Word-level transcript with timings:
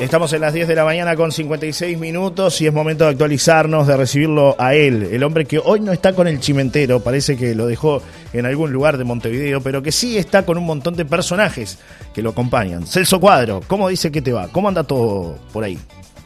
Estamos 0.00 0.32
en 0.32 0.40
las 0.40 0.54
10 0.54 0.66
de 0.66 0.74
la 0.74 0.86
mañana 0.86 1.14
con 1.14 1.30
56 1.30 1.98
minutos 1.98 2.58
y 2.62 2.66
es 2.66 2.72
momento 2.72 3.04
de 3.04 3.10
actualizarnos, 3.10 3.86
de 3.86 3.98
recibirlo 3.98 4.56
a 4.58 4.74
él, 4.74 5.10
el 5.12 5.22
hombre 5.22 5.44
que 5.44 5.60
hoy 5.62 5.80
no 5.80 5.92
está 5.92 6.14
con 6.14 6.26
el 6.26 6.40
chimentero, 6.40 7.00
parece 7.00 7.36
que 7.36 7.54
lo 7.54 7.66
dejó 7.66 8.00
en 8.32 8.46
algún 8.46 8.72
lugar 8.72 8.96
de 8.96 9.04
Montevideo, 9.04 9.60
pero 9.60 9.82
que 9.82 9.92
sí 9.92 10.16
está 10.16 10.46
con 10.46 10.56
un 10.56 10.64
montón 10.64 10.96
de 10.96 11.04
personajes 11.04 11.78
que 12.14 12.22
lo 12.22 12.30
acompañan. 12.30 12.86
Celso 12.86 13.20
Cuadro, 13.20 13.60
¿cómo 13.66 13.90
dice 13.90 14.10
que 14.10 14.22
te 14.22 14.32
va? 14.32 14.48
¿Cómo 14.48 14.68
anda 14.68 14.84
todo 14.84 15.36
por 15.52 15.64
ahí? 15.64 15.78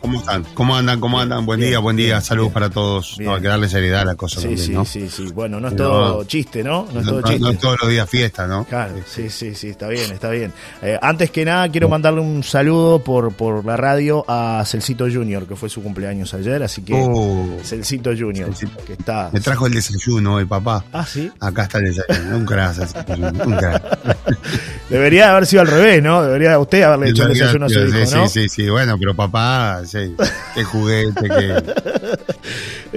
¿Cómo 0.04 0.18
están? 0.18 0.44
¿Cómo 0.52 0.76
andan? 0.76 1.00
¿Cómo 1.00 1.18
andan? 1.18 1.46
Buen 1.46 1.60
día, 1.60 1.78
buen 1.78 1.96
día. 1.96 2.20
Saludos 2.20 2.52
para 2.52 2.68
todos. 2.68 3.18
No, 3.20 3.36
hay 3.36 3.40
que 3.40 3.48
darle 3.48 3.70
seriedad 3.70 4.02
a 4.02 4.04
la 4.04 4.14
cosa. 4.16 4.38
Sí, 4.38 4.48
también, 4.48 4.66
sí, 4.66 4.72
¿no? 4.72 4.84
sí, 4.84 5.08
sí. 5.08 5.32
Bueno, 5.32 5.58
no 5.60 5.68
es 5.68 5.76
todo 5.76 6.24
chiste, 6.24 6.62
¿no? 6.62 6.86
No 6.92 7.00
es 7.00 7.06
todo 7.06 7.22
chiste. 7.22 7.40
no 7.40 7.48
es 7.48 7.58
todos 7.58 7.80
los 7.80 7.90
días 7.90 8.10
fiesta, 8.10 8.46
¿no? 8.46 8.66
Claro, 8.66 8.96
sí, 9.06 9.30
sí, 9.30 9.54
sí, 9.54 9.70
está 9.70 9.88
bien, 9.88 10.12
está 10.12 10.28
bien. 10.28 10.52
Eh, 10.82 10.98
antes 11.00 11.30
que 11.30 11.46
nada, 11.46 11.70
quiero 11.70 11.88
mandarle 11.88 12.20
un 12.20 12.42
saludo 12.44 13.02
por, 13.02 13.32
por 13.32 13.64
la 13.64 13.78
radio 13.78 14.26
a 14.28 14.62
Celcito 14.66 15.06
Junior, 15.10 15.46
que 15.46 15.56
fue 15.56 15.70
su 15.70 15.82
cumpleaños 15.82 16.34
ayer, 16.34 16.62
así 16.62 16.82
que 16.82 16.92
Oh. 16.94 17.58
Celcito 17.62 18.10
Junior, 18.10 18.50
que 18.86 18.92
está... 18.92 19.30
Me 19.32 19.40
trajo 19.40 19.66
el 19.68 19.72
desayuno 19.72 20.34
hoy, 20.34 20.44
papá. 20.44 20.84
Ah, 20.92 21.06
sí. 21.06 21.32
Acá 21.40 21.62
está 21.62 21.78
el 21.78 21.94
desayuno. 21.94 22.36
Un 22.36 22.44
crack, 22.44 22.74
Celcito 22.74 23.14
un 23.14 23.56
crack. 23.56 23.98
Debería 24.90 25.30
haber 25.30 25.46
sido 25.46 25.62
al 25.62 25.68
revés, 25.68 26.02
¿no? 26.02 26.22
Debería 26.22 26.58
usted 26.58 26.82
haberle 26.82 27.08
hecho 27.08 27.22
el 27.22 27.30
desayuno 27.30 27.66
a 27.66 27.68
su 27.70 27.80
hijo, 27.80 28.06
sí, 28.06 28.28
sí, 28.28 28.48
sí, 28.50 28.68
bueno, 28.68 28.98
pero 28.98 29.14
papá, 29.14 29.80
sí, 30.04 30.14
qué 30.54 30.64
juguete, 30.64 31.28
que... 31.28 31.62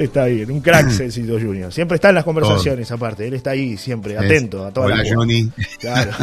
Está 0.03 0.25
bien, 0.25 0.51
un 0.51 0.61
crack 0.61 0.89
Celcito 0.91 1.33
Junior. 1.39 1.71
Siempre 1.73 1.95
está 1.95 2.09
en 2.09 2.15
las 2.15 2.23
conversaciones, 2.23 2.91
aparte. 2.91 3.27
Él 3.27 3.33
está 3.33 3.51
ahí 3.51 3.77
siempre, 3.77 4.17
atento 4.17 4.63
a 4.65 4.71
todas 4.71 4.91
Hola, 4.91 5.03
las. 5.03 5.13
Johnny. 5.13 5.49
Claro. 5.79 6.11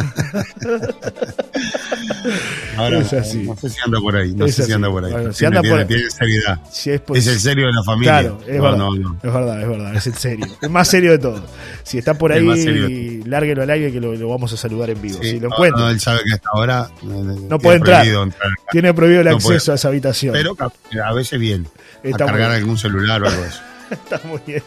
Ahora, 2.77 2.99
Es 2.99 3.13
así. 3.13 3.43
no 3.43 3.55
sé 3.55 3.69
si 3.69 3.77
anda 3.85 3.99
por 3.99 4.15
ahí, 4.15 4.33
no 4.33 4.45
Es 4.45 4.55
sé 4.55 4.63
si 4.63 4.73
anda 4.73 4.89
por 4.89 5.05
ahí. 5.05 5.11
Bueno, 5.11 5.31
si 5.33 5.39
Tiene- 5.39 5.57
anda 5.57 5.69
por- 5.69 5.77
tiene, 5.85 6.01
tiene 6.01 6.11
seriedad. 6.11 6.59
Si 6.71 6.89
es, 6.91 7.01
por- 7.01 7.17
Es 7.17 7.27
el 7.27 7.39
serio 7.39 7.67
de 7.67 7.73
la 7.73 7.83
familia. 7.83 8.19
Claro, 8.21 8.39
es 8.47 8.55
no, 8.57 8.63
verdad. 8.63 8.77
no, 8.77 8.95
no. 8.95 9.15
Es 9.23 9.33
verdad, 9.33 9.61
es 9.61 9.67
verdad, 9.69 9.95
es 9.95 10.07
el 10.07 10.13
serio. 10.15 10.45
El 10.61 10.69
más 10.69 10.87
serio 10.87 11.11
de 11.11 11.19
todo. 11.19 11.45
Si 11.83 11.97
está 11.97 12.13
por 12.15 12.31
ahí, 12.31 13.21
lárguelo 13.25 13.61
al 13.63 13.69
aire 13.69 13.91
que 13.91 13.99
lo, 14.01 14.13
lo 14.15 14.29
vamos 14.29 14.51
a 14.53 14.57
saludar 14.57 14.89
en 14.89 15.01
vivo. 15.01 15.19
Sí, 15.21 15.31
si 15.31 15.39
lo 15.39 15.49
no, 15.49 15.55
encuentra. 15.55 15.81
no, 15.81 15.89
él 15.89 15.99
sabe 15.99 16.19
que 16.27 16.33
hasta 16.33 16.49
ahora 16.53 16.89
eh, 17.01 17.05
No 17.05 17.35
tiene 17.35 17.59
puede 17.59 17.77
entrar. 17.77 18.05
Tiene 18.71 18.93
prohibido 18.93 19.21
el 19.21 19.27
acceso 19.29 19.47
puede. 19.47 19.71
a 19.71 19.75
esa 19.75 19.87
habitación. 19.87 20.33
Pero 20.33 20.54
a 20.59 21.13
veces 21.13 21.39
Está 22.03 22.25
a 22.25 22.27
cargar 22.27 22.51
algún 22.51 22.77
celular 22.77 23.21
o 23.23 23.27
algo 23.27 23.43
eso. 23.43 23.61
Está 23.91 24.19
muy 24.27 24.39
bien. 24.45 24.63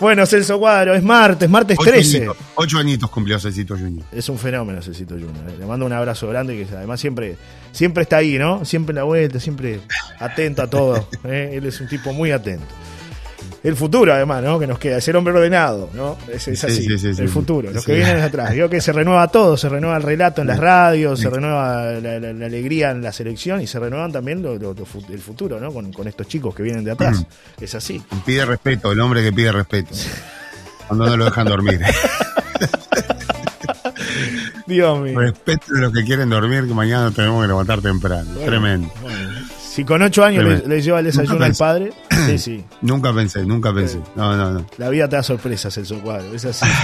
Bueno, 0.00 0.26
Celso 0.26 0.58
Cuadro, 0.58 0.94
es 0.94 1.02
martes, 1.02 1.48
martes 1.48 1.78
Ocho 1.78 1.90
13. 1.90 2.16
añitos, 2.16 2.36
ocho 2.56 2.78
añitos 2.78 3.10
cumplió 3.10 3.38
Cecito 3.38 3.76
Junior. 3.76 4.04
Es 4.12 4.28
un 4.28 4.38
fenómeno 4.38 4.82
Celcito 4.82 5.14
Junior. 5.14 5.48
eh. 5.48 5.56
Le 5.58 5.66
mando 5.66 5.86
un 5.86 5.92
abrazo 5.92 6.28
grande 6.28 6.56
que 6.56 6.74
además 6.74 7.00
siempre, 7.00 7.36
siempre 7.72 8.02
está 8.02 8.18
ahí, 8.18 8.38
¿no? 8.38 8.64
Siempre 8.64 8.92
en 8.92 8.96
la 8.96 9.04
vuelta, 9.04 9.40
siempre 9.40 9.80
atento 10.18 10.62
a 10.62 10.66
todo. 10.68 11.08
¿eh? 11.24 11.52
Él 11.54 11.66
es 11.66 11.80
un 11.80 11.88
tipo 11.88 12.12
muy 12.12 12.32
atento. 12.32 12.66
El 13.64 13.74
futuro, 13.76 14.12
además, 14.12 14.44
¿no? 14.44 14.58
Que 14.58 14.66
nos 14.66 14.78
queda, 14.78 14.98
es 14.98 15.08
el 15.08 15.16
hombre 15.16 15.32
ordenado, 15.32 15.88
¿no? 15.94 16.18
Es, 16.30 16.46
es 16.48 16.60
Sí, 16.60 16.66
así, 16.66 16.82
sí, 16.86 16.98
sí, 16.98 17.14
sí. 17.14 17.22
el 17.22 17.28
futuro, 17.30 17.70
los 17.72 17.82
que 17.84 17.94
vienen 17.94 18.16
de 18.18 18.22
atrás. 18.24 18.52
Vio 18.52 18.68
que 18.68 18.80
se 18.82 18.92
renueva 18.92 19.26
todo, 19.28 19.56
se 19.56 19.70
renueva 19.70 19.96
el 19.96 20.02
relato 20.02 20.42
en 20.42 20.48
las 20.48 20.58
radios, 20.60 21.18
se 21.18 21.30
renueva 21.30 21.92
la, 21.92 22.20
la- 22.20 22.32
la 22.34 22.46
alegría 22.46 22.90
en 22.90 23.00
la 23.02 23.10
selección 23.10 23.62
y 23.62 23.66
se 23.66 23.78
renuevan 23.80 24.12
también 24.12 24.42
lo- 24.42 24.56
lo- 24.56 24.74
lo 24.74 24.84
fu- 24.84 25.02
el 25.10 25.18
futuro, 25.18 25.58
¿no? 25.58 25.72
Con, 25.72 25.92
con 25.94 26.06
estos 26.06 26.28
chicos 26.28 26.54
que 26.54 26.62
vienen 26.62 26.84
de 26.84 26.90
atrás. 26.90 27.24
Es 27.60 27.74
así. 27.74 28.02
Pide 28.26 28.44
respeto, 28.44 28.92
el 28.92 29.00
hombre 29.00 29.22
que 29.22 29.32
pide 29.32 29.50
respeto. 29.50 29.94
Cuando 30.86 31.06
no 31.06 31.16
lo 31.16 31.24
dejan 31.24 31.46
dormir. 31.46 31.80
Dios 34.66 35.00
mío. 35.00 35.18
Respeto 35.18 35.64
a 35.76 35.80
los 35.80 35.92
que 35.92 36.04
quieren 36.04 36.28
dormir, 36.30 36.66
que 36.66 36.74
mañana 36.74 37.10
tenemos 37.10 37.42
que 37.42 37.48
levantar 37.48 37.80
temprano. 37.80 38.24
Bueno, 38.34 38.46
Tremendo. 38.46 38.92
bueno. 39.02 39.30
Si 39.60 39.84
con 39.84 40.00
ocho 40.02 40.24
años 40.24 40.44
le, 40.66 40.80
lleva 40.82 41.00
el 41.00 41.06
desayuno 41.06 41.44
al 41.44 41.54
padre, 41.54 41.92
sí, 42.26 42.38
sí. 42.38 42.64
Nunca 42.82 43.12
pensé, 43.12 43.44
nunca 43.44 43.72
pensé. 43.72 44.00
No, 44.14 44.36
no, 44.36 44.50
no. 44.50 44.66
La 44.78 44.88
vida 44.88 45.08
te 45.08 45.16
da 45.16 45.22
sorpresas, 45.22 45.74
Celso 45.74 45.98
Cuadro, 46.00 46.34
es 46.34 46.44
así. 46.44 46.66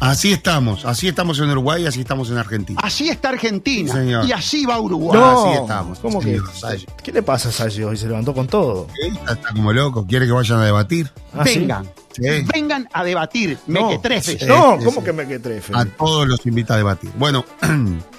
Así 0.00 0.32
estamos, 0.32 0.84
así 0.84 1.08
estamos 1.08 1.40
en 1.40 1.50
Uruguay, 1.50 1.84
así 1.86 2.00
estamos 2.00 2.30
en 2.30 2.38
Argentina. 2.38 2.80
Así 2.84 3.08
está 3.08 3.30
Argentina. 3.30 3.92
Sí, 3.92 3.98
señor. 3.98 4.24
y 4.26 4.32
así 4.32 4.64
va 4.64 4.80
Uruguay. 4.80 5.18
No. 5.18 5.50
así 5.50 5.60
estamos, 5.60 5.98
¿Cómo 5.98 6.20
que? 6.20 6.38
señor. 6.54 6.78
¿Qué 7.02 7.12
le 7.12 7.22
pasa 7.22 7.48
a 7.48 7.52
Sayo? 7.52 7.88
Hoy 7.88 7.96
se 7.96 8.06
levantó 8.06 8.32
con 8.32 8.46
todo. 8.46 8.86
Está, 9.02 9.32
está 9.32 9.52
como 9.52 9.72
loco, 9.72 10.06
quiere 10.06 10.26
que 10.26 10.32
vayan 10.32 10.60
a 10.60 10.64
debatir. 10.66 11.10
Ah. 11.34 11.42
Vengan. 11.44 11.84
Sí. 12.12 12.22
Vengan 12.52 12.88
a 12.92 13.02
debatir. 13.02 13.58
No. 13.66 13.88
Mequetrefes. 13.88 14.46
No, 14.46 14.78
¿cómo 14.84 15.02
que 15.02 15.12
me 15.12 15.26
que 15.26 15.40
trefe? 15.40 15.72
A 15.74 15.84
todos 15.84 16.28
los 16.28 16.46
invita 16.46 16.74
a 16.74 16.76
debatir. 16.76 17.10
Bueno, 17.16 17.44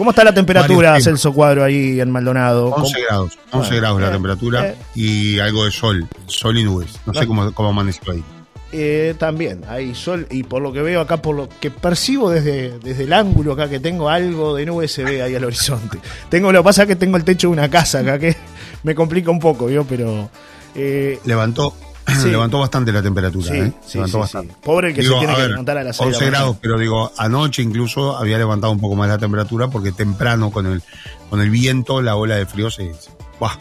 ¿Cómo 0.00 0.12
está 0.12 0.24
la 0.24 0.32
temperatura, 0.32 0.98
Celso 0.98 1.30
Cuadro, 1.30 1.62
ahí 1.62 2.00
en 2.00 2.10
Maldonado? 2.10 2.68
11 2.68 2.74
¿Cómo- 2.94 3.06
grados, 3.06 3.38
11 3.50 3.68
Bueno, 3.68 3.76
grados 3.76 4.00
la 4.00 4.08
eh, 4.08 4.10
temperatura 4.12 4.68
eh. 4.68 4.76
y 4.94 5.38
algo 5.40 5.66
de 5.66 5.70
sol, 5.70 6.08
sol 6.26 6.56
y 6.56 6.64
nubes. 6.64 6.98
No 7.04 7.12
sé 7.12 7.26
cómo, 7.26 7.52
cómo 7.52 7.68
amaneció 7.68 8.10
ahí. 8.14 8.24
Eh, 8.72 9.14
también, 9.18 9.60
hay 9.68 9.94
sol 9.94 10.26
y 10.30 10.42
por 10.44 10.62
lo 10.62 10.72
que 10.72 10.80
veo 10.80 11.02
acá, 11.02 11.18
por 11.20 11.36
lo 11.36 11.50
que 11.50 11.70
percibo 11.70 12.30
desde, 12.30 12.78
desde 12.78 13.04
el 13.04 13.12
ángulo 13.12 13.52
acá 13.52 13.68
que 13.68 13.78
tengo, 13.78 14.08
algo 14.08 14.56
de 14.56 14.64
nube 14.64 14.88
se 14.88 15.04
ve 15.04 15.20
ahí 15.20 15.34
al 15.34 15.44
horizonte. 15.44 15.98
Tengo, 16.30 16.50
lo 16.50 16.60
que 16.60 16.64
pasa 16.64 16.82
es 16.84 16.88
que 16.88 16.96
tengo 16.96 17.18
el 17.18 17.24
techo 17.24 17.48
de 17.48 17.52
una 17.52 17.68
casa 17.68 17.98
acá 17.98 18.18
que 18.18 18.34
me 18.84 18.94
complica 18.94 19.30
un 19.30 19.38
poco, 19.38 19.66
¿vio? 19.66 19.84
Pero... 19.84 20.30
eh, 20.76 21.18
Levantó, 21.26 21.74
Sí. 22.14 22.28
levantó 22.30 22.58
bastante 22.60 22.92
la 22.92 23.02
temperatura, 23.02 23.46
sí, 23.48 23.58
¿eh? 23.58 23.72
sí, 23.86 23.98
levantó 23.98 24.18
bastante. 24.20 24.54
Pobre 24.62 24.88
el 24.88 24.94
que 24.94 25.02
Digo, 25.02 25.14
se 25.14 25.18
tiene 25.20 25.32
a 25.32 25.36
que 25.36 25.42
ver, 25.42 25.50
levantar 25.50 25.78
a 25.78 25.84
las 25.84 25.96
6 25.96 26.08
de 26.10 26.14
11 26.14 26.18
la 26.24 26.26
mañana. 26.30 26.38
grados, 26.44 26.56
pero 26.60 26.78
digo, 26.78 27.12
anoche 27.16 27.62
incluso 27.62 28.16
había 28.16 28.38
levantado 28.38 28.72
un 28.72 28.80
poco 28.80 28.96
más 28.96 29.08
la 29.08 29.18
temperatura 29.18 29.68
porque 29.68 29.92
temprano 29.92 30.50
con 30.50 30.66
el, 30.66 30.82
con 31.28 31.40
el 31.40 31.50
viento 31.50 32.00
la 32.02 32.16
ola 32.16 32.36
de 32.36 32.46
frío 32.46 32.70
se, 32.70 32.92
¡buah! 33.38 33.52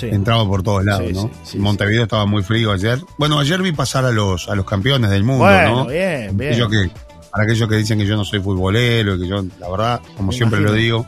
Entraba 0.00 0.44
por 0.46 0.62
todos 0.64 0.84
lados, 0.84 1.12
¿no? 1.12 1.22
sí, 1.22 1.30
sí, 1.44 1.58
Montevideo 1.58 2.02
estaba 2.04 2.26
muy 2.26 2.42
frío 2.42 2.72
ayer. 2.72 2.98
Bueno, 3.18 3.38
ayer 3.38 3.62
vi 3.62 3.70
pasar 3.70 4.04
a 4.04 4.10
los, 4.10 4.48
a 4.48 4.56
los 4.56 4.64
campeones 4.66 5.10
del 5.10 5.22
mundo, 5.22 5.44
Bueno, 5.44 5.76
¿no? 5.84 5.86
bien, 5.86 6.36
bien. 6.36 6.52
Aquellos 6.54 6.70
que, 6.70 6.90
para 7.30 7.44
aquellos 7.44 7.68
que 7.68 7.76
dicen 7.76 7.98
que 7.98 8.06
yo 8.06 8.16
no 8.16 8.24
soy 8.24 8.40
futbolero, 8.40 9.16
que 9.16 9.28
yo, 9.28 9.44
la 9.60 9.70
verdad, 9.70 10.00
como 10.16 10.32
Me 10.32 10.36
siempre 10.36 10.58
imagino. 10.58 10.76
lo 10.76 10.82
digo, 10.82 11.06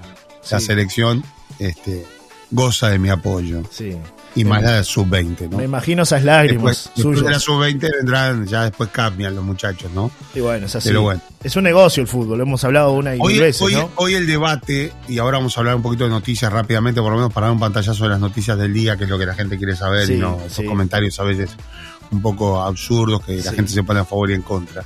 la 0.49 0.61
selección 0.61 1.25
este, 1.59 2.07
goza 2.53 2.89
de 2.89 3.01
mi 3.01 3.09
apoyo. 3.09 3.63
Sí. 3.71 3.97
Y 4.37 4.45
más 4.45 4.63
la 4.63 4.73
de 4.73 4.85
sub-20, 4.85 5.49
¿no? 5.51 5.59
Me 5.59 5.65
imagino 5.65 6.03
esas 6.03 6.25
lágrimas 6.25 6.91
Después, 6.95 6.97
después 6.97 7.17
de 7.19 7.23
la 7.33 7.39
suyas. 7.39 7.43
sub-20 7.79 7.91
vendrán, 7.99 8.47
ya 8.47 8.65
después 8.65 8.91
cambian 8.91 9.35
los 9.37 9.45
muchachos, 9.45 9.91
¿no? 9.95 10.11
Y 10.35 10.41
bueno, 10.41 10.67
es 10.67 10.75
así. 10.75 10.89
Pero 10.89 11.03
bueno. 11.03 11.21
Es 11.43 11.55
un 11.57 11.63
negocio 11.65 12.01
el 12.01 12.09
fútbol, 12.09 12.39
lo 12.39 12.43
hemos 12.45 12.65
hablado 12.65 12.93
una 12.93 13.15
y 13.15 13.19
Hoy, 13.21 13.35
mil 13.35 13.43
veces, 13.43 13.63
hoy, 13.63 13.75
¿no? 13.75 13.91
hoy 13.97 14.15
el 14.15 14.27
debate, 14.27 14.93
y 15.09 15.19
ahora 15.19 15.39
vamos 15.39 15.57
a 15.57 15.61
hablar 15.61 15.77
un 15.77 15.83
poquito 15.83 16.05
de 16.05 16.11
noticias 16.11 16.53
rápidamente, 16.53 17.01
por 17.01 17.11
lo 17.13 17.17
menos 17.19 17.33
para 17.33 17.47
dar 17.47 17.55
un 17.55 17.61
pantallazo 17.61 18.03
de 18.05 18.11
las 18.11 18.19
noticias 18.21 18.59
del 18.59 18.73
día, 18.73 18.97
que 18.97 19.05
es 19.05 19.11
lo 19.11 19.19
que 19.19 19.27
la 19.27 19.35
gente 19.35 19.57
quiere 19.57 19.77
saber, 19.77 20.07
Sí, 20.07 20.15
y 20.15 20.17
no 20.19 20.39
esos 20.45 20.57
sí. 20.59 20.65
comentarios 20.65 21.19
a 21.21 21.23
veces 21.25 21.51
un 22.11 22.21
poco 22.21 22.61
absurdos 22.63 23.23
que 23.25 23.37
la 23.37 23.51
Sí. 23.51 23.57
gente 23.57 23.71
se 23.73 23.83
pone 23.85 24.01
a 24.01 24.05
favor 24.05 24.31
y 24.31 24.35
en 24.35 24.43
contra. 24.43 24.83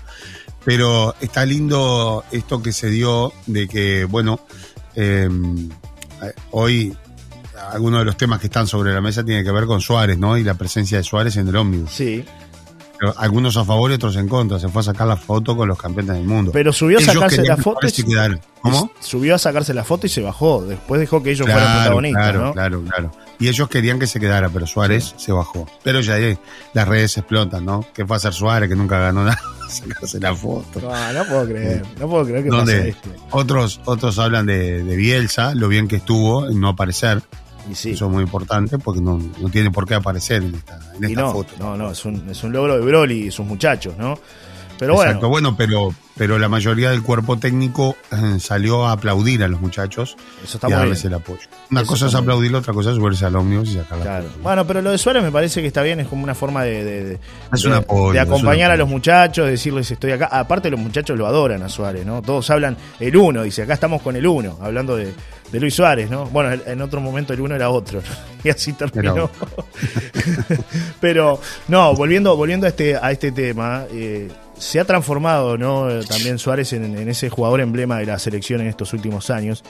Pero 0.64 1.14
está 1.20 1.47
lindo 1.47 2.25
esto 2.32 2.60
que 2.62 2.72
se 2.72 2.91
dio 2.91 3.32
de 3.47 3.66
que, 3.66 4.04
bueno, 4.04 4.41
eh, 4.94 5.28
hoy 6.50 6.94
algunos 7.72 8.00
de 8.00 8.04
los 8.04 8.16
temas 8.16 8.41
que 8.41 8.46
están 8.46 8.66
sobre 8.66 8.92
la 8.92 9.00
mesa 9.00 9.24
tiene 9.24 9.44
que 9.44 9.50
ver 9.50 9.66
con 9.66 9.80
Suárez, 9.80 10.19
¿no? 10.19 10.36
Y 10.36 10.44
la 10.44 10.54
presencia 10.54 10.98
de 10.98 11.04
Suárez 11.04 11.36
en 11.36 11.48
el 11.48 11.56
ómnibus. 11.56 11.91
Sí. 11.92 12.24
Pero 12.98 13.14
algunos 13.16 13.56
a 13.56 13.64
favor 13.64 13.91
y 13.92 13.94
otros 13.94 14.16
en 14.16 14.28
contra. 14.28 14.58
Se 14.58 14.69
fue 14.69 14.80
a 14.80 14.84
sacar 14.84 15.06
la 15.06 15.16
foto 15.16 15.56
con 15.56 15.69
los 15.69 15.78
campeones 15.78 16.16
del 16.16 16.24
mundo. 16.24 16.50
Pero 16.52 16.72
subió 16.72 16.98
a 16.98 17.00
Ellos 17.00 17.14
sacarse 17.14 17.44
la 17.44 17.56
foto 17.56 17.86
y 17.86 18.02
quedara. 18.02 18.41
¿Cómo? 18.60 18.91
subió 18.98 19.36
a 19.36 19.38
sacarse 19.38 19.72
la 19.72 19.84
foto 19.84 20.06
y 20.06 20.10
se 20.10 20.20
bajó. 20.20 20.64
Después 20.64 21.00
dejó 21.00 21.22
que 21.22 21.30
ellos 21.30 21.46
fueran 21.48 21.76
protagonistas, 21.76 22.22
claro, 22.22 22.46
¿no? 22.46 22.52
claro, 22.52 22.82
claro. 22.82 23.12
Y 23.38 23.48
ellos 23.48 23.69
querían 23.69 24.00
que 24.00 24.08
se 24.08 24.19
quedara, 24.19 24.48
pero 24.48 24.66
Suárez 24.66 25.14
se 25.16 25.30
bajó. 25.30 25.69
Pero 25.84 26.00
ya 26.00 26.14
ahí 26.14 26.36
las 26.75 26.88
redes 26.88 27.16
explotan, 27.19 27.64
¿no? 27.64 27.86
¿Qué 27.94 28.04
fue 28.04 28.16
a 28.16 28.19
hacer 28.19 28.32
Suárez 28.32 28.69
que 28.69 28.75
nunca 28.75 28.98
ganó 28.98 29.22
nada? 29.25 29.40
Sacarse 29.69 30.19
la 30.19 30.34
foto. 30.34 30.80
No, 30.80 31.12
no 31.12 31.25
puedo 31.25 31.46
creer. 31.46 31.82
No 32.00 32.08
puedo 32.08 32.25
creer 32.25 32.43
que 32.43 32.50
pase 32.50 32.88
esto. 32.88 33.11
Otros, 33.31 33.81
otros 33.84 34.19
hablan 34.19 34.46
de, 34.46 34.82
de 34.82 34.96
Bielsa, 34.96 35.54
lo 35.54 35.69
bien 35.69 35.87
que 35.87 35.96
estuvo 35.96 36.49
en 36.49 36.61
no 36.61 36.70
aparecer. 36.70 37.22
Y 37.70 37.75
sí. 37.75 37.91
Eso 37.91 38.06
es 38.06 38.11
muy 38.11 38.23
importante 38.23 38.79
porque 38.79 39.00
no, 39.00 39.19
no 39.41 39.49
tiene 39.50 39.70
por 39.70 39.87
qué 39.87 39.94
aparecer 39.94 40.43
en 40.43 40.55
esta, 40.55 40.79
en 40.97 41.05
esta 41.05 41.20
no, 41.20 41.32
foto. 41.32 41.55
no, 41.59 41.76
no, 41.76 41.91
es 41.91 42.05
un, 42.05 42.29
es 42.31 42.43
un 42.43 42.53
logro 42.53 42.79
de 42.79 42.85
Broly 42.85 43.26
y 43.26 43.31
sus 43.31 43.47
muchachos, 43.47 43.94
¿no? 43.99 44.19
Pero 44.78 44.94
bueno, 44.94 45.10
Exacto, 45.10 45.28
bueno, 45.28 45.56
pero, 45.56 45.92
pero 46.16 46.38
la 46.38 46.48
mayoría 46.48 46.90
del 46.90 47.02
cuerpo 47.02 47.36
técnico 47.38 47.96
eh, 48.12 48.38
salió 48.40 48.86
a 48.86 48.92
aplaudir 48.92 49.42
a 49.42 49.48
los 49.48 49.60
muchachos 49.60 50.16
eso 50.44 50.56
está 50.58 50.69
y 50.69 50.72
a 50.72 50.76
muy 50.76 50.82
darles 50.86 51.02
bien. 51.02 51.12
el 51.14 51.19
apoyo. 51.20 51.40
Una 51.70 51.80
Eso 51.82 51.90
cosa 51.90 52.06
es 52.06 52.14
aplaudirlo, 52.14 52.58
otra 52.58 52.72
cosa 52.72 52.90
es 52.90 52.96
subirse 52.96 53.25
al 53.26 53.36
ómnibus 53.36 53.70
y 53.70 53.75
sacar 53.75 53.98
la 53.98 54.04
Claro. 54.04 54.26
Bueno, 54.42 54.66
pero 54.66 54.80
lo 54.82 54.90
de 54.90 54.98
Suárez 54.98 55.22
me 55.22 55.30
parece 55.32 55.60
que 55.60 55.66
está 55.66 55.82
bien, 55.82 56.00
es 56.00 56.06
como 56.08 56.22
una 56.25 56.34
forma 56.34 56.62
de, 56.64 56.84
de- 56.84 57.04
de- 57.04 57.19
Es 57.52 57.62
de- 57.62 57.69
un 57.69 57.75
apoyo, 57.75 58.12
de 58.12 58.19
es 58.20 58.26
un 58.26 58.32
acompañar 58.34 58.70
a 58.70 58.76
los 58.76 58.88
muchachos, 58.88 59.46
decirles 59.48 59.90
estoy 59.90 60.12
acá. 60.12 60.26
Aparte 60.30 60.70
los 60.70 60.80
muchachos 60.80 61.19
lo 61.19 61.26
adoran 61.26 61.62
a 61.62 61.69
Suárez, 61.69 62.06
¿no? 62.06 62.22
Todos 62.22 62.48
hablan 62.50 62.76
el 63.00 63.16
uno, 63.16 63.42
dice, 63.42 63.62
acá 63.62 63.75
estamos 63.75 64.00
con 64.02 64.16
el 64.16 64.26
uno, 64.26 64.58
hablando 64.62 64.96
de, 64.96 65.12
de 65.52 65.60
Luis 65.60 65.75
Suárez, 65.75 66.08
¿no? 66.10 66.26
Bueno, 66.26 66.60
en 66.66 66.80
otro 66.82 67.00
momento 67.00 67.32
el 67.32 67.40
uno 67.40 67.54
era 67.54 67.69
otro, 67.70 68.00
¿no? 68.00 68.06
y 68.44 68.48
así 68.50 68.72
terminó. 68.75 69.30
pero 71.00 71.40
no, 71.69 71.94
volviendo, 71.94 72.36
volviendo 72.36 72.66
a 72.66 72.70
este, 72.70 72.96
a 72.96 73.10
este 73.10 73.32
tema, 73.32 73.84
eh, 73.90 74.28
se 74.58 74.81
ha 74.81 74.84
transformado, 74.84 75.56
¿no? 75.58 75.90
Eh, 75.90 76.00
También 76.08 76.38
Suárez 76.38 76.72
en, 76.72 76.96
en 76.96 77.08
ese 77.08 77.28
jugador 77.31 77.60
emblema 77.60 77.99
de 77.99 78.06
la 78.06 78.19
selección 78.19 78.60
en 78.60 78.66
estos 78.69 78.93
últimos 78.93 79.31
años. 79.31 79.62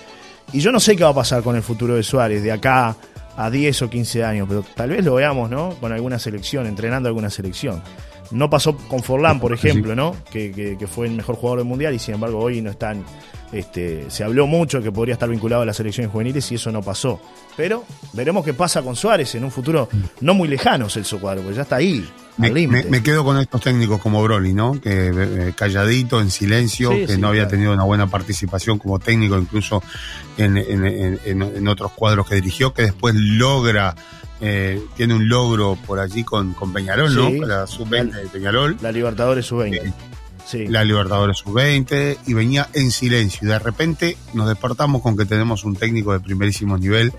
Y 0.53 0.61
yo 0.61 0.73
no 0.73 0.81
sé 0.81 0.97
qué 0.97 1.05
va 1.05 1.11
a 1.11 1.15
pasar 1.15 1.43
con 1.43 1.57
el 1.57 1.63
futuro 1.63 1.95
de 1.95 2.03
Suárez 2.03 2.43
de 2.43 2.53
acá 2.53 2.97
a 3.37 3.51
10 3.51 3.83
o 3.83 3.91
15 3.91 4.25
años, 4.25 4.47
pero 4.49 4.65
tal 4.75 4.91
vez 4.91 5.05
lo 5.05 5.15
veamos, 5.17 5.49
¿no? 5.51 5.71
Con 5.81 5.93
alguna 5.93 6.19
selección, 6.19 6.67
entrenando 6.67 7.09
alguna 7.09 7.31
selección. 7.31 7.83
No 8.31 8.51
pasó 8.51 8.77
con 8.77 9.03
Forlán, 9.03 9.41
por 9.41 9.53
ejemplo, 9.55 9.95
¿no? 9.95 10.15
Que, 10.31 10.51
que- 10.53 10.77
que 10.77 10.87
fue 10.87 11.07
el 11.07 11.13
mejor 11.13 11.37
jugador 11.37 11.61
del 11.61 11.69
mundial 11.69 11.95
y 11.95 11.99
sin 11.99 12.15
embargo 12.15 12.39
hoy 12.41 12.61
no 12.61 12.71
están. 12.71 13.05
Este, 13.53 14.11
se 14.11 14.25
habló 14.25 14.47
mucho 14.47 14.83
que 14.83 14.93
podría 14.93 15.15
estar 15.15 15.29
vinculado 15.29 15.63
a 15.63 15.67
las 15.67 15.77
selecciones 15.77 16.13
juveniles 16.13 16.51
y 16.53 16.57
eso 16.57 16.71
no 16.71 16.83
pasó. 16.83 17.21
Pero 17.57 17.85
veremos 18.13 18.45
qué 18.45 18.53
pasa 18.53 18.83
con 18.83 18.95
Suárez 18.97 19.35
en 19.35 19.45
un 19.45 19.51
futuro 19.51 19.89
no 20.21 20.35
muy 20.35 20.49
lejano, 20.49 20.91
Celso 20.91 21.19
Cuadro, 21.19 21.43
porque 21.43 21.57
ya 21.57 21.63
está 21.63 21.77
ahí, 21.77 22.07
Me, 22.39 23.03
quedo 23.03 23.25
con 23.25 23.39
estos 23.39 23.61
técnicos 23.61 24.01
como 24.01 24.23
Broly, 24.23 24.55
¿no? 24.55 24.81
Que 24.81 25.11
eh, 25.13 25.53
calladito, 25.57 26.21
en 26.21 26.31
silencio, 26.31 26.93
Sí, 26.93 27.07
que 27.07 27.15
sí, 27.15 27.21
no 27.21 27.29
había 27.29 27.43
claro. 27.43 27.51
tenido 27.51 27.73
una 27.73 27.85
buena 27.85 28.07
participación 28.07 28.79
como 28.79 28.99
técnico, 29.01 29.37
incluso 29.39 29.83
en, 30.37 30.57
en- 30.57 31.19
en- 31.25 31.69
otros 31.69 31.93
cuadros 31.93 32.29
que 32.29 32.37
dirigió, 32.37 32.73
que 32.73 32.83
después 32.83 33.15
logra, 33.17 33.95
eh, 34.41 34.81
tiene 34.97 35.15
un 35.15 35.29
logro 35.29 35.77
por 35.87 35.99
allí 35.99 36.23
con, 36.23 36.55
con 36.55 36.73
Peñarol, 36.73 37.13
¿no? 37.15 37.31
La 37.47 37.67
sub-20 37.67 38.13
de 38.13 38.27
Peñarol. 38.29 38.77
La 38.81 38.93
Libertadores 38.93 39.45
sub-20. 39.47 39.83
Sí. 39.83 39.93
Sí. 40.47 40.67
la 40.67 40.83
Libertadores 40.83 41.37
Sub-20 41.45 42.21
y 42.27 42.33
venía 42.33 42.71
en 42.73 42.91
silencio. 42.91 43.41
Y 43.43 43.49
de 43.51 43.59
repente 43.59 44.17
nos 44.33 44.49
despertamos 44.49 45.03
con 45.03 45.15
que 45.15 45.27
tenemos 45.27 45.63
un 45.65 45.77
técnico 45.77 46.15
de 46.15 46.21
primerísimo 46.21 46.79
nivel 46.79 47.13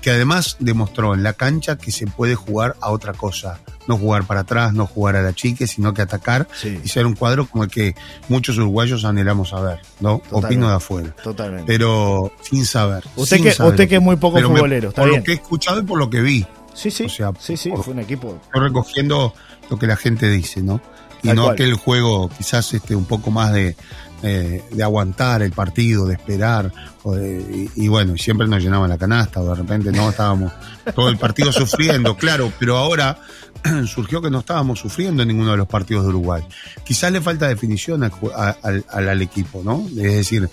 que 0.00 0.10
además 0.12 0.56
demostró 0.60 1.12
en 1.12 1.24
la 1.24 1.32
cancha 1.32 1.76
que 1.76 1.90
se 1.90 2.06
puede 2.06 2.36
jugar 2.36 2.76
a 2.80 2.90
otra 2.90 3.14
cosa. 3.14 3.58
No 3.88 3.96
jugar 3.98 4.24
para 4.24 4.40
atrás, 4.40 4.72
no 4.74 4.86
jugar 4.86 5.16
a 5.16 5.22
la 5.22 5.32
chique, 5.32 5.66
sino 5.66 5.92
que 5.94 6.02
atacar 6.02 6.46
Sí, 6.54 6.78
y 6.84 6.88
ser 6.88 7.06
un 7.06 7.14
cuadro 7.16 7.46
como 7.48 7.64
el 7.64 7.70
que 7.70 7.96
muchos 8.28 8.56
uruguayos 8.58 9.04
anhelamos 9.04 9.52
a 9.54 9.60
ver, 9.60 9.80
¿no? 9.98 10.18
Totalmente. 10.18 10.46
Opino 10.46 10.68
de 10.68 10.74
afuera. 10.76 11.16
totalmente. 11.24 11.64
Pero 11.66 12.30
sin 12.42 12.64
saber. 12.66 13.02
Usted 13.16 13.36
sin 13.38 13.44
que, 13.46 13.52
saber. 13.52 13.72
usted 13.72 13.88
que 13.88 13.96
es 13.96 14.02
muy 14.02 14.16
poco 14.16 14.36
Pero 14.36 14.50
me- 14.50 14.56
futbolero, 14.56 14.90
está 14.90 15.00
por 15.02 15.08
bien. 15.10 15.20
lo 15.20 15.24
que 15.24 15.32
he 15.32 15.34
escuchado 15.34 15.80
y 15.80 15.84
por 15.84 15.98
lo 15.98 16.08
que 16.10 16.20
vi. 16.20 16.46
Sí, 16.74 16.90
sí. 16.92 17.04
o 17.04 17.08
sea, 17.08 17.32
sí, 17.40 17.56
sí, 17.56 17.70
por- 17.70 17.82
fue 17.82 17.94
un 17.94 18.00
equipo. 18.00 18.38
Estoy 18.44 18.60
recogiendo 18.68 19.34
lo 19.70 19.78
que 19.78 19.86
la 19.88 19.96
gente 19.96 20.28
dice, 20.30 20.62
¿no? 20.62 20.80
Y 21.22 21.28
Tal 21.28 21.36
no 21.36 21.42
cual. 21.44 21.54
aquel 21.54 21.74
juego 21.74 22.28
quizás 22.28 22.72
este 22.74 22.94
un 22.94 23.04
poco 23.06 23.30
más 23.32 23.52
de, 23.52 23.74
eh, 24.22 24.62
de 24.70 24.82
aguantar 24.82 25.42
el 25.42 25.52
partido, 25.52 26.06
de 26.06 26.14
esperar, 26.14 26.72
o 27.02 27.14
de- 27.14 27.68
y, 27.76 27.84
y 27.84 27.88
bueno, 27.88 28.16
siempre 28.16 28.46
nos 28.48 28.62
llenaban 28.62 28.88
la 28.90 28.98
canasta, 28.98 29.40
o 29.40 29.48
de 29.48 29.54
repente 29.54 29.92
no 29.92 30.10
estábamos 30.10 30.52
todo 30.94 31.08
el 31.08 31.16
partido 31.18 31.52
sufriendo, 31.52 32.16
claro, 32.16 32.52
pero 32.58 32.76
ahora 32.76 33.18
surgió 33.86 34.20
que 34.22 34.30
no 34.30 34.40
estábamos 34.40 34.78
sufriendo 34.80 35.22
en 35.22 35.28
ninguno 35.28 35.52
de 35.52 35.56
los 35.58 35.68
partidos 35.68 36.04
de 36.04 36.10
Uruguay. 36.10 36.42
Quizás 36.84 37.12
le 37.12 37.20
falta 37.20 37.48
definición 37.48 38.02
al, 38.04 38.10
ju- 38.12 38.32
a- 38.34 38.56
al- 38.62 39.22
equipo, 39.22 39.62
¿no? 39.64 39.86
Es 39.88 40.14
decir, 40.14 40.48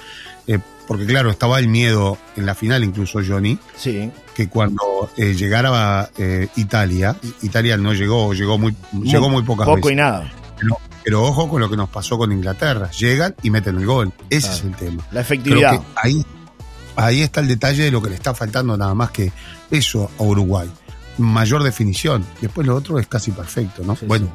eh, 0.48 0.60
porque 0.88 1.06
claro, 1.08 1.32
estaba 1.32 1.58
el 1.60 1.68
miedo 1.68 2.18
en 2.36 2.46
la 2.46 2.54
final, 2.54 2.84
incluso 2.84 3.20
Johnny, 3.28 3.58
Sí. 3.76 4.12
que 4.36 4.48
cuando 4.50 5.10
eh, 5.18 5.34
llegara 5.34 6.10
eh, 6.18 6.48
Italia, 6.56 7.16
Italia 7.42 7.78
no 7.78 7.94
llegó, 7.94 8.34
llegó 8.34 8.58
muy, 8.60 8.76
llegó 9.02 9.30
muy 9.30 9.42
pocas 9.44 9.66
Poco 9.66 9.78
veces. 9.78 9.92
y 9.94 9.96
nada. 9.96 10.32
Pero, 10.60 10.78
pero 11.06 11.22
ojo 11.24 11.48
con 11.48 11.62
lo 11.62 11.70
que 11.70 11.78
nos 11.78 11.88
pasó 11.88 12.18
con 12.18 12.32
Inglaterra. 12.32 12.90
Llegan 12.92 13.36
y 13.44 13.52
meten 13.52 13.78
el 13.78 13.86
gol. 13.86 14.12
Ese 14.30 14.48
Claro. 14.48 14.56
es 14.58 14.64
el 14.66 14.76
tema. 14.76 15.04
La 15.04 15.10
Creo 15.12 15.22
efectividad. 15.22 15.80
que 15.80 15.86
ahí, 15.96 16.26
ahí 16.96 17.22
está 17.22 17.40
el 17.42 17.48
detalle 17.48 17.84
de 17.84 17.92
lo 17.92 18.02
que 18.02 18.10
le 18.10 18.16
está 18.16 18.34
faltando 18.34 18.76
nada 18.76 18.94
más 18.96 19.12
que 19.12 19.32
eso 19.72 20.10
a 20.20 20.24
Uruguay. 20.24 20.70
Mayor 21.20 21.64
definición. 21.64 22.26
Después 22.42 22.66
lo 22.68 22.76
otro 22.76 23.00
es 23.00 23.08
casi 23.08 23.32
perfecto, 23.32 23.84
¿no? 23.86 23.96
Sí, 23.96 24.06
bueno, 24.08 24.28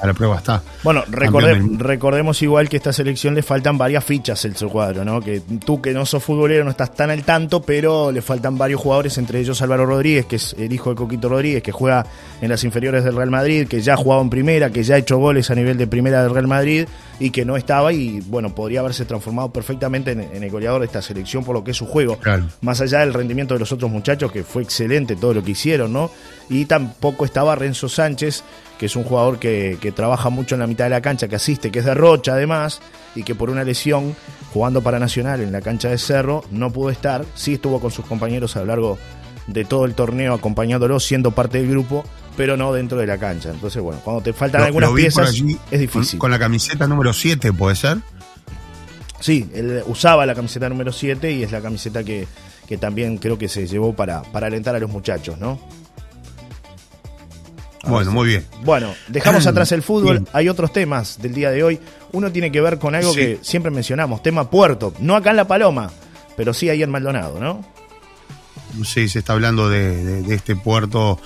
a 0.00 0.06
la 0.06 0.14
prueba 0.14 0.36
está. 0.38 0.62
Bueno, 0.82 1.04
recorde- 1.06 1.78
recordemos 1.78 2.40
igual 2.42 2.68
que 2.68 2.76
a 2.76 2.78
esta 2.78 2.92
selección 2.92 3.34
le 3.34 3.42
faltan 3.42 3.76
varias 3.78 4.04
fichas 4.04 4.44
el 4.44 4.54
cuadro, 4.54 5.04
¿no? 5.04 5.20
Que 5.20 5.40
tú 5.64 5.80
que 5.82 5.92
no 5.92 6.06
sos 6.06 6.22
futbolero 6.22 6.64
no 6.64 6.70
estás 6.70 6.94
tan 6.94 7.10
al 7.10 7.22
tanto, 7.24 7.62
pero 7.62 8.10
le 8.10 8.22
faltan 8.22 8.56
varios 8.56 8.80
jugadores, 8.80 9.18
entre 9.18 9.40
ellos 9.40 9.60
Álvaro 9.62 9.84
Rodríguez, 9.84 10.26
que 10.26 10.36
es 10.36 10.54
el 10.58 10.72
hijo 10.72 10.90
de 10.90 10.96
Coquito 10.96 11.28
Rodríguez, 11.28 11.62
que 11.62 11.72
juega 11.72 12.06
en 12.40 12.48
las 12.48 12.64
inferiores 12.64 13.04
del 13.04 13.16
Real 13.16 13.30
Madrid, 13.30 13.66
que 13.68 13.80
ya 13.80 13.94
ha 13.94 13.96
jugado 13.96 14.22
en 14.22 14.30
primera, 14.30 14.70
que 14.70 14.82
ya 14.82 14.94
ha 14.94 14.98
hecho 14.98 15.18
goles 15.18 15.50
a 15.50 15.54
nivel 15.54 15.76
de 15.76 15.86
primera 15.86 16.22
del 16.22 16.32
Real 16.32 16.46
Madrid 16.46 16.86
y 17.20 17.30
que 17.30 17.44
no 17.44 17.56
estaba 17.56 17.92
y 17.92 18.20
bueno, 18.26 18.54
podría 18.54 18.80
haberse 18.80 19.04
transformado 19.04 19.52
perfectamente 19.52 20.12
en, 20.12 20.20
en 20.20 20.42
el 20.42 20.50
goleador 20.50 20.80
de 20.80 20.86
esta 20.86 21.02
selección 21.02 21.44
por 21.44 21.54
lo 21.54 21.62
que 21.62 21.72
es 21.72 21.76
su 21.76 21.86
juego. 21.86 22.16
Claro. 22.18 22.44
Más 22.62 22.80
allá 22.80 23.00
del 23.00 23.12
rendimiento 23.14 23.54
de 23.54 23.60
los 23.60 23.70
otros 23.72 23.90
muchachos, 23.90 24.32
que 24.32 24.42
fue 24.44 24.62
excelente 24.62 25.16
todo 25.16 25.34
lo 25.34 25.42
que 25.44 25.50
hicieron, 25.52 25.92
¿no? 25.92 26.10
Y 26.48 26.64
tampoco 26.66 27.24
estaba 27.24 27.54
Renzo 27.54 27.88
Sánchez, 27.88 28.42
que 28.78 28.86
es 28.86 28.96
un 28.96 29.04
jugador 29.04 29.38
que, 29.38 29.78
que 29.80 29.92
trabaja 29.92 30.30
mucho 30.30 30.54
en 30.56 30.60
la 30.60 30.66
mitad 30.66 30.84
de 30.84 30.90
la 30.90 31.00
cancha, 31.00 31.28
que 31.28 31.36
asiste, 31.36 31.70
que 31.70 31.78
es 31.78 31.84
de 31.84 31.94
Rocha 31.94 32.32
además, 32.32 32.80
y 33.14 33.22
que 33.22 33.34
por 33.34 33.50
una 33.50 33.62
lesión, 33.64 34.16
jugando 34.52 34.82
para 34.82 34.98
Nacional 34.98 35.40
en 35.40 35.52
la 35.52 35.60
cancha 35.60 35.88
de 35.88 35.98
Cerro, 35.98 36.44
no 36.50 36.70
pudo 36.72 36.90
estar. 36.90 37.24
Sí 37.34 37.54
estuvo 37.54 37.80
con 37.80 37.90
sus 37.90 38.04
compañeros 38.06 38.56
a 38.56 38.60
lo 38.60 38.66
largo 38.66 38.98
de 39.46 39.64
todo 39.64 39.84
el 39.84 39.94
torneo, 39.94 40.34
acompañándolo, 40.34 40.98
siendo 41.00 41.30
parte 41.30 41.58
del 41.58 41.70
grupo, 41.70 42.04
pero 42.36 42.56
no 42.56 42.72
dentro 42.72 42.98
de 42.98 43.06
la 43.06 43.18
cancha. 43.18 43.50
Entonces, 43.50 43.80
bueno, 43.82 44.00
cuando 44.02 44.22
te 44.22 44.32
faltan 44.32 44.62
Lo- 44.62 44.66
algunas 44.66 44.90
lo 44.90 44.96
piezas, 44.96 45.28
allí 45.28 45.56
es 45.70 45.80
difícil. 45.80 46.18
Con, 46.18 46.26
con 46.26 46.30
la 46.32 46.38
camiseta 46.38 46.86
número 46.88 47.12
7, 47.12 47.52
¿puede 47.52 47.76
ser? 47.76 47.98
Sí, 49.20 49.48
él 49.54 49.82
usaba 49.86 50.26
la 50.26 50.34
camiseta 50.34 50.68
número 50.68 50.92
7 50.92 51.32
y 51.32 51.42
es 51.42 51.52
la 51.52 51.60
camiseta 51.60 52.04
que, 52.04 52.26
que 52.66 52.76
también 52.76 53.16
creo 53.18 53.38
que 53.38 53.48
se 53.48 53.66
llevó 53.66 53.94
para, 53.94 54.22
para 54.22 54.48
alentar 54.48 54.74
a 54.74 54.78
los 54.78 54.90
muchachos, 54.90 55.38
¿no? 55.38 55.58
Bueno, 57.86 58.10
muy 58.12 58.28
bien. 58.28 58.46
Bueno, 58.64 58.94
dejamos 59.08 59.46
atrás 59.48 59.72
el 59.72 59.82
fútbol. 59.82 60.26
Hay 60.32 60.48
otros 60.48 60.72
temas 60.72 61.20
del 61.20 61.34
día 61.34 61.50
de 61.50 61.62
hoy. 61.62 61.80
Uno 62.12 62.30
tiene 62.32 62.50
que 62.52 62.60
ver 62.60 62.78
con 62.78 62.94
algo 62.94 63.12
Sí. 63.12 63.18
que 63.18 63.38
siempre 63.42 63.70
mencionamos, 63.70 64.22
tema 64.22 64.50
puerto. 64.50 64.92
No 65.00 65.16
acá 65.16 65.30
en 65.30 65.36
La 65.36 65.46
Paloma, 65.48 65.90
pero 66.36 66.52
sí 66.54 66.68
ahí 66.68 66.82
en 66.82 66.90
Maldonado, 66.90 67.38
¿no? 67.40 67.64
Sí, 68.84 69.08
se 69.08 69.20
está 69.20 69.34
hablando 69.34 69.68
de, 69.68 70.02
de- 70.04 70.22
de 70.22 70.34
este 70.34 70.56
puerto. 70.56 71.18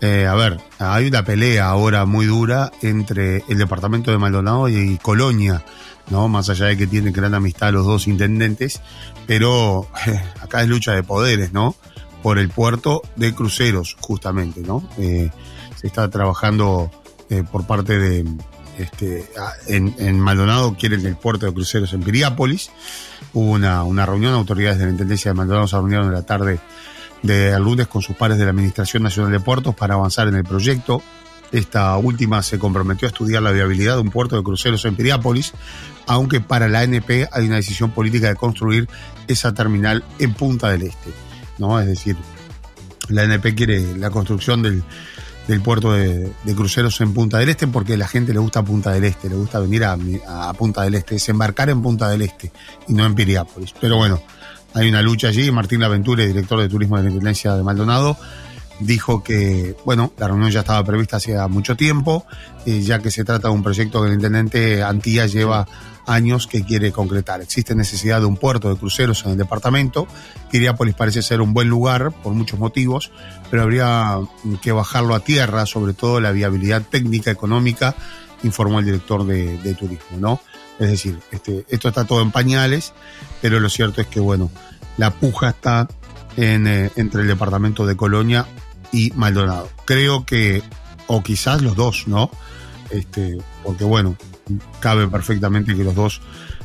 Eh, 0.00 0.26
a 0.26 0.34
ver, 0.34 0.58
hay 0.78 1.06
una 1.08 1.24
pelea 1.24 1.66
ahora 1.68 2.04
muy 2.04 2.26
dura 2.26 2.70
entre 2.82 3.42
el 3.48 3.58
departamento 3.58 4.10
de 4.10 4.18
Maldonado 4.18 4.68
y 4.68 4.98
Colonia, 4.98 5.64
¿no? 6.10 6.28
Más 6.28 6.50
allá 6.50 6.66
de 6.66 6.76
que 6.76 6.86
tienen 6.86 7.12
gran 7.12 7.32
amistad 7.34 7.72
los 7.72 7.86
dos 7.86 8.06
intendentes, 8.06 8.80
pero 9.26 9.88
eh, 10.06 10.20
acá 10.42 10.62
es 10.62 10.68
lucha 10.68 10.92
de 10.92 11.02
poderes, 11.02 11.52
¿no? 11.52 11.74
Por 12.22 12.38
el 12.38 12.48
puerto 12.50 13.02
de 13.16 13.34
cruceros, 13.34 13.96
justamente, 14.00 14.60
¿no? 14.60 14.88
Eh, 14.98 15.30
está 15.86 16.08
trabajando 16.10 16.90
eh, 17.30 17.44
por 17.50 17.66
parte 17.66 17.98
de. 17.98 18.24
Este, 18.76 19.24
en 19.68 20.18
Maldonado 20.18 20.74
quieren 20.76 21.06
el 21.06 21.14
puerto 21.14 21.46
de 21.46 21.52
cruceros 21.52 21.92
en 21.92 22.02
Piriápolis. 22.02 22.70
Hubo 23.32 23.52
una, 23.52 23.84
una 23.84 24.04
reunión, 24.04 24.34
autoridades 24.34 24.78
de 24.78 24.86
la 24.86 24.90
Intendencia 24.90 25.30
de 25.30 25.36
Maldonado 25.36 25.68
se 25.68 25.76
reunieron 25.76 26.06
en 26.08 26.14
la 26.14 26.26
tarde 26.26 26.58
de 27.22 27.58
lunes 27.58 27.86
con 27.86 28.02
sus 28.02 28.16
pares 28.16 28.36
de 28.36 28.44
la 28.44 28.50
Administración 28.50 29.02
Nacional 29.02 29.30
de 29.30 29.40
Puertos 29.40 29.74
para 29.74 29.94
avanzar 29.94 30.26
en 30.28 30.34
el 30.34 30.44
proyecto. 30.44 31.02
Esta 31.52 31.96
última 31.96 32.42
se 32.42 32.58
comprometió 32.58 33.06
a 33.06 33.10
estudiar 33.10 33.42
la 33.42 33.52
viabilidad 33.52 33.94
de 33.94 34.00
un 34.00 34.10
puerto 34.10 34.36
de 34.36 34.42
cruceros 34.42 34.84
en 34.86 34.96
Piriápolis, 34.96 35.52
aunque 36.06 36.40
para 36.40 36.68
la 36.68 36.80
ANP 36.80 37.28
hay 37.30 37.46
una 37.46 37.56
decisión 37.56 37.92
política 37.92 38.28
de 38.28 38.34
construir 38.34 38.88
esa 39.28 39.54
terminal 39.54 40.04
en 40.18 40.34
Punta 40.34 40.68
del 40.70 40.82
Este. 40.82 41.12
¿no? 41.58 41.78
Es 41.78 41.86
decir, 41.86 42.16
la 43.08 43.22
ANP 43.22 43.54
quiere 43.54 43.96
la 43.96 44.10
construcción 44.10 44.62
del, 44.62 44.82
del 45.48 45.60
puerto 45.60 45.92
de, 45.92 46.32
cruceros 46.54 47.00
en 47.00 47.12
Punta 47.12 47.38
del 47.38 47.48
Este 47.48 47.66
porque 47.66 47.94
a 47.94 47.96
la 47.96 48.08
gente 48.08 48.32
le 48.32 48.38
gusta 48.38 48.62
Punta 48.62 48.92
del 48.92 49.04
Este, 49.04 49.28
le 49.28 49.36
gusta 49.36 49.60
venir 49.60 49.84
a, 49.84 49.96
a 50.28 50.52
Punta 50.54 50.82
del 50.82 50.94
Este, 50.94 51.14
desembarcar 51.14 51.70
en 51.70 51.82
Punta 51.82 52.08
del 52.08 52.22
Este 52.22 52.52
y 52.88 52.94
no 52.94 53.04
en 53.04 53.14
Piriápolis. 53.14 53.74
Pero 53.80 53.96
bueno, 53.96 54.20
hay 54.74 54.88
una 54.88 55.02
lucha 55.02 55.28
allí. 55.28 55.50
Martín 55.50 55.80
Laventure, 55.80 56.26
director 56.26 56.60
de 56.60 56.68
turismo 56.68 56.96
de 56.96 57.04
la 57.04 57.08
Intendencia 57.10 57.54
de 57.54 57.62
Maldonado, 57.62 58.16
dijo 58.80 59.22
que, 59.22 59.76
bueno, 59.84 60.12
la 60.18 60.28
reunión 60.28 60.50
ya 60.50 60.60
estaba 60.60 60.84
prevista 60.84 61.16
hacía 61.16 61.46
mucho 61.48 61.76
tiempo, 61.76 62.26
eh, 62.66 62.80
ya 62.82 62.98
que 62.98 63.10
se 63.10 63.24
trata 63.24 63.48
de 63.48 63.54
un 63.54 63.62
proyecto 63.62 64.02
que 64.02 64.08
el 64.08 64.14
intendente 64.14 64.82
Antía 64.82 65.26
lleva 65.26 65.66
años 66.06 66.46
que 66.46 66.64
quiere 66.64 66.92
concretar. 66.92 67.40
Existe 67.40 67.74
necesidad 67.74 68.20
de 68.20 68.26
un 68.26 68.36
puerto 68.36 68.68
de 68.68 68.78
cruceros 68.78 69.24
en 69.24 69.32
el 69.32 69.36
departamento. 69.38 70.06
Piriápolis 70.50 70.94
parece 70.94 71.22
ser 71.22 71.40
un 71.40 71.54
buen 71.54 71.68
lugar 71.68 72.12
por 72.22 72.34
muchos 72.34 72.58
motivos, 72.58 73.10
pero 73.50 73.62
habría 73.62 74.18
que 74.62 74.72
bajarlo 74.72 75.14
a 75.14 75.20
tierra, 75.20 75.66
sobre 75.66 75.94
todo 75.94 76.20
la 76.20 76.32
viabilidad 76.32 76.82
técnica, 76.82 77.30
económica, 77.30 77.94
informó 78.42 78.80
el 78.80 78.84
director 78.84 79.24
de, 79.26 79.58
de 79.58 79.74
turismo, 79.74 80.18
¿no? 80.18 80.40
Es 80.78 80.88
decir, 80.88 81.18
este, 81.30 81.64
esto 81.68 81.88
está 81.88 82.04
todo 82.04 82.20
en 82.22 82.32
pañales, 82.32 82.92
pero 83.40 83.60
lo 83.60 83.68
cierto 83.68 84.00
es 84.00 84.06
que, 84.08 84.20
bueno, 84.20 84.50
la 84.96 85.10
puja 85.10 85.50
está 85.50 85.88
en, 86.36 86.66
eh, 86.66 86.90
entre 86.96 87.22
el 87.22 87.28
departamento 87.28 87.86
de 87.86 87.96
Colonia 87.96 88.46
y 88.92 89.12
Maldonado. 89.14 89.68
Creo 89.84 90.24
que, 90.24 90.62
o 91.06 91.22
quizás 91.22 91.62
los 91.62 91.76
dos, 91.76 92.08
¿no? 92.08 92.30
Este, 92.90 93.38
porque 93.62 93.84
bueno, 93.84 94.16
cabe 94.80 95.08
perfectamente 95.08 95.74
que 95.74 95.84
los 95.84 95.94
dos 95.94 96.20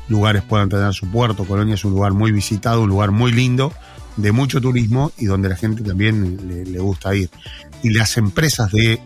lugares 0.08 0.44
puedan 0.44 0.70
tener 0.70 0.94
su 0.94 1.10
puerto. 1.10 1.46
Colonia 1.46 1.76
es 1.76 1.86
un 1.86 1.92
lugar 1.92 2.14
muy 2.14 2.32
visitado, 2.32 2.82
un 2.82 2.90
lugar 2.90 3.12
muy 3.12 3.32
lindo, 3.32 3.72
de 4.18 4.32
mucho 4.32 4.60
turismo 4.60 5.12
y 5.18 5.26
donde 5.26 5.50
la 5.50 5.56
gente 5.56 5.84
también 5.84 6.66
le, 6.72 6.80
gusta 6.80 7.16
ir. 7.16 7.30
Y 7.84 7.92
las 7.92 8.18
empresas 8.18 8.72
de, 8.72 9.02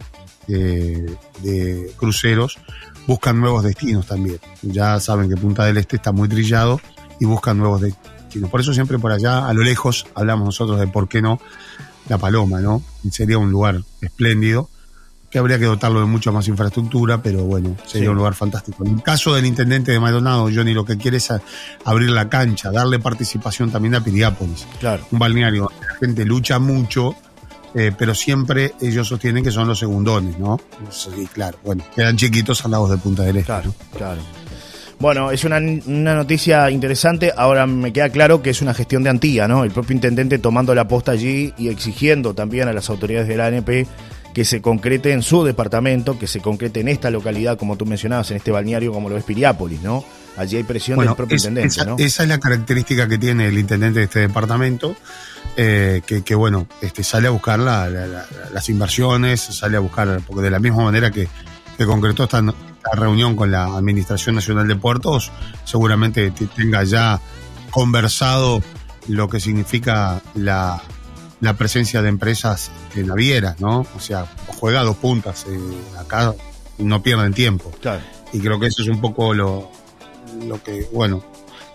de, 0.47 1.91
cruceros 1.97 2.57
buscan 3.05 3.39
nuevos 3.39 3.63
destinos 3.63 4.07
también. 4.07 4.39
Ya 4.61 4.99
saben 4.99 5.29
que 5.29 5.35
Punta 5.35 5.65
del 5.65 5.77
Este 5.77 5.97
está 5.97 6.11
muy 6.11 6.29
trillado 6.29 6.79
y 7.19 7.25
buscan 7.25 7.57
nuevos 7.57 7.81
destinos 7.81 8.13
destino. 8.33 8.49
Por 8.49 8.61
eso 8.61 8.73
siempre 8.73 8.99
por 8.99 9.11
allá, 9.11 9.47
a 9.47 9.53
lo 9.53 9.63
lejos, 9.63 10.05
hablamos 10.15 10.45
nosotros 10.45 10.79
de 10.79 10.87
por 10.87 11.07
qué 11.07 11.21
no 11.21 11.39
La 12.09 12.17
Paloma, 12.17 12.59
¿no? 12.59 12.81
Sería 13.11 13.37
un 13.37 13.51
lugar 13.51 13.81
espléndido, 14.01 14.69
que 15.33 15.39
habría 15.39 15.57
que 15.57 15.65
dotarlo 15.65 15.99
de 15.99 16.05
mucha 16.05 16.31
más 16.31 16.47
infraestructura, 16.47 17.21
pero 17.23 17.43
bueno, 17.43 17.75
sería 17.87 18.05
Sí. 18.05 18.07
un 18.07 18.17
lugar 18.17 18.35
fantástico. 18.35 18.85
En 18.85 18.93
el 18.93 19.01
caso 19.01 19.33
del 19.33 19.47
intendente 19.47 19.91
de 19.91 19.99
Maldonado, 19.99 20.43
Johnny, 20.53 20.75
lo 20.75 20.85
que 20.85 20.95
quiere 20.95 21.17
es 21.17 21.31
a- 21.31 21.41
abrir 21.85 22.11
la 22.11 22.29
cancha, 22.29 22.69
darle 22.71 22.99
participación 22.99 23.71
también 23.71 23.95
a 23.95 24.03
Piriápolis 24.03 24.67
Claro. 24.79 25.03
un 25.11 25.17
balneario 25.17 25.63
donde 25.63 25.87
la 25.87 25.95
gente 25.95 26.23
lucha 26.25 26.59
mucho, 26.59 27.15
eh, 27.73 27.91
pero 27.97 28.13
siempre 28.13 28.75
ellos 28.79 29.07
sostienen 29.07 29.43
que 29.43 29.49
son 29.49 29.67
los 29.67 29.79
segundones, 29.79 30.37
¿no? 30.37 30.59
Sí, 30.91 31.27
claro, 31.33 31.57
bueno, 31.65 31.83
quedan 31.95 32.15
chiquitos 32.15 32.63
al 32.65 32.69
lado 32.71 32.87
de 32.87 32.97
Punta 32.97 33.23
del 33.23 33.37
Este. 33.37 33.47
Claro, 33.47 33.73
¿no? 33.91 33.97
claro. 33.97 34.21
Bueno, 34.99 35.31
es 35.31 35.43
una, 35.43 35.57
una 35.57 36.13
noticia 36.15 36.69
interesante. 36.69 37.33
Ahora 37.35 37.65
me 37.65 37.91
queda 37.91 38.09
claro 38.09 38.41
que 38.43 38.51
es 38.51 38.61
una 38.61 38.73
gestión 38.75 39.03
de 39.03 39.09
Antía, 39.09 39.47
¿no? 39.47 39.63
El 39.63 39.71
propio 39.71 39.95
intendente 39.95 40.37
tomando 40.37 40.73
la 40.75 40.87
posta 40.87 41.11
allí 41.11 41.53
y 41.57 41.67
exigiendo 41.69 42.35
también 42.35 42.67
a 42.69 42.73
las 42.73 42.89
autoridades 42.91 43.27
de 43.27 43.35
la 43.35 43.47
ANP 43.47 43.87
que 44.33 44.45
se 44.45 44.61
concrete 44.61 45.11
en 45.13 45.21
su 45.21 45.43
departamento, 45.43 46.17
que 46.17 46.27
se 46.27 46.39
concrete 46.39 46.79
en 46.79 46.87
esta 46.87 47.09
localidad, 47.11 47.57
como 47.57 47.75
tú 47.77 47.85
mencionabas, 47.85 48.31
en 48.31 48.37
este 48.37 48.51
balneario 48.51 48.91
como 48.91 49.09
lo 49.09 49.17
es 49.17 49.23
Piriápolis, 49.23 49.81
¿no? 49.81 50.03
Allí 50.37 50.57
hay 50.57 50.63
presión 50.63 50.95
Bueno, 50.95 51.11
del 51.11 51.17
propio 51.17 51.35
es- 51.37 51.43
intendente, 51.43 51.67
esa, 51.75 51.85
¿no? 51.85 51.95
esa 51.99 52.23
es 52.23 52.29
la 52.29 52.39
característica 52.39 53.07
que 53.07 53.19
tiene 53.19 53.47
el 53.49 53.57
intendente 53.59 53.99
de 53.99 54.05
este 54.05 54.19
departamento, 54.21 54.95
eh, 55.55 56.01
que, 56.07 56.23
que, 56.23 56.33
bueno, 56.33 56.65
este, 56.81 57.03
sale 57.03 57.27
a 57.27 57.31
buscar 57.31 57.59
la- 57.59 57.87
la- 57.89 58.07
la- 58.07 58.25
las 58.51 58.69
inversiones, 58.69 59.39
sale 59.41 59.77
a 59.77 59.79
buscar, 59.79 60.19
porque 60.25 60.41
de 60.41 60.49
la 60.49 60.57
misma 60.59 60.83
manera 60.85 61.11
que, 61.11 61.27
que 61.77 61.85
concretó 61.85 62.23
esta, 62.23 62.39
esta 62.39 62.91
reunión 62.99 63.35
con 63.35 63.51
la 63.51 63.65
Administración 63.65 64.33
Nacional 64.33 64.67
de 64.67 64.75
Puertos, 64.75 65.31
seguramente 65.65 66.31
te- 66.31 66.47
tenga 66.47 66.83
ya 66.83 67.19
conversado 67.69 68.61
lo 69.07 69.27
que 69.29 69.39
significa 69.39 70.21
la, 70.33 70.81
la 71.43 71.53
presencia 71.55 72.01
de 72.01 72.07
empresas 72.07 72.71
eh, 72.95 73.03
navieras, 73.03 73.59
¿no? 73.59 73.85
O 73.95 73.99
sea, 73.99 74.25
juega 74.59 74.79
a 74.79 74.83
dos 74.83 74.95
puntas, 74.95 75.45
eh, 75.49 75.59
acá 75.99 76.33
no 76.77 77.03
pierden 77.03 77.33
tiempo 77.33 77.69
Claro. 77.81 78.01
y 78.31 78.39
creo 78.39 78.59
que 78.59 78.67
eso 78.67 78.81
es 78.81 78.87
un 78.87 79.01
poco 79.01 79.33
lo, 79.33 79.69
lo 80.47 80.63
que, 80.63 80.87
bueno, 80.93 81.21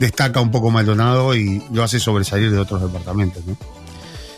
destaca 0.00 0.40
un 0.40 0.50
poco 0.50 0.70
Maldonado 0.70 1.34
y 1.34 1.62
lo 1.70 1.82
hace 1.84 2.00
sobresalir 2.00 2.50
de 2.50 2.58
otros 2.58 2.80
departamentos, 2.80 3.44
¿no? 3.46 3.56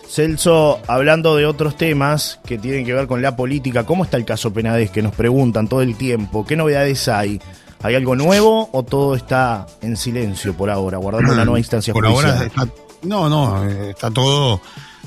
Celso, 0.08 0.80
hablando 0.88 1.36
de 1.36 1.46
otros 1.46 1.76
temas 1.76 2.40
que 2.44 2.58
tienen 2.58 2.84
que 2.84 2.92
ver 2.92 3.06
con 3.06 3.22
la 3.22 3.36
política, 3.36 3.86
¿cómo 3.86 4.02
está 4.02 4.16
el 4.16 4.24
caso 4.24 4.52
Penades 4.52 4.90
que 4.90 5.02
nos 5.02 5.14
preguntan 5.14 5.68
todo 5.68 5.82
el 5.82 5.94
tiempo? 5.96 6.44
¿Qué 6.44 6.56
novedades 6.56 7.06
hay? 7.06 7.40
¿Hay 7.82 7.94
algo 7.94 8.16
nuevo 8.16 8.68
o 8.72 8.82
todo 8.82 9.14
está 9.14 9.66
en 9.80 9.96
silencio 9.96 10.54
por 10.54 10.68
ahora, 10.70 10.98
guardando 10.98 11.32
una 11.34 11.44
nueva 11.44 11.60
instancia 11.60 11.92
Por 11.94 12.04
judicial? 12.06 12.32
ahora 12.32 12.46
está, 12.46 12.68
no, 13.02 13.28
no, 13.28 13.64
eh, 13.70 13.90
está 13.90 14.10
todo, 14.10 14.60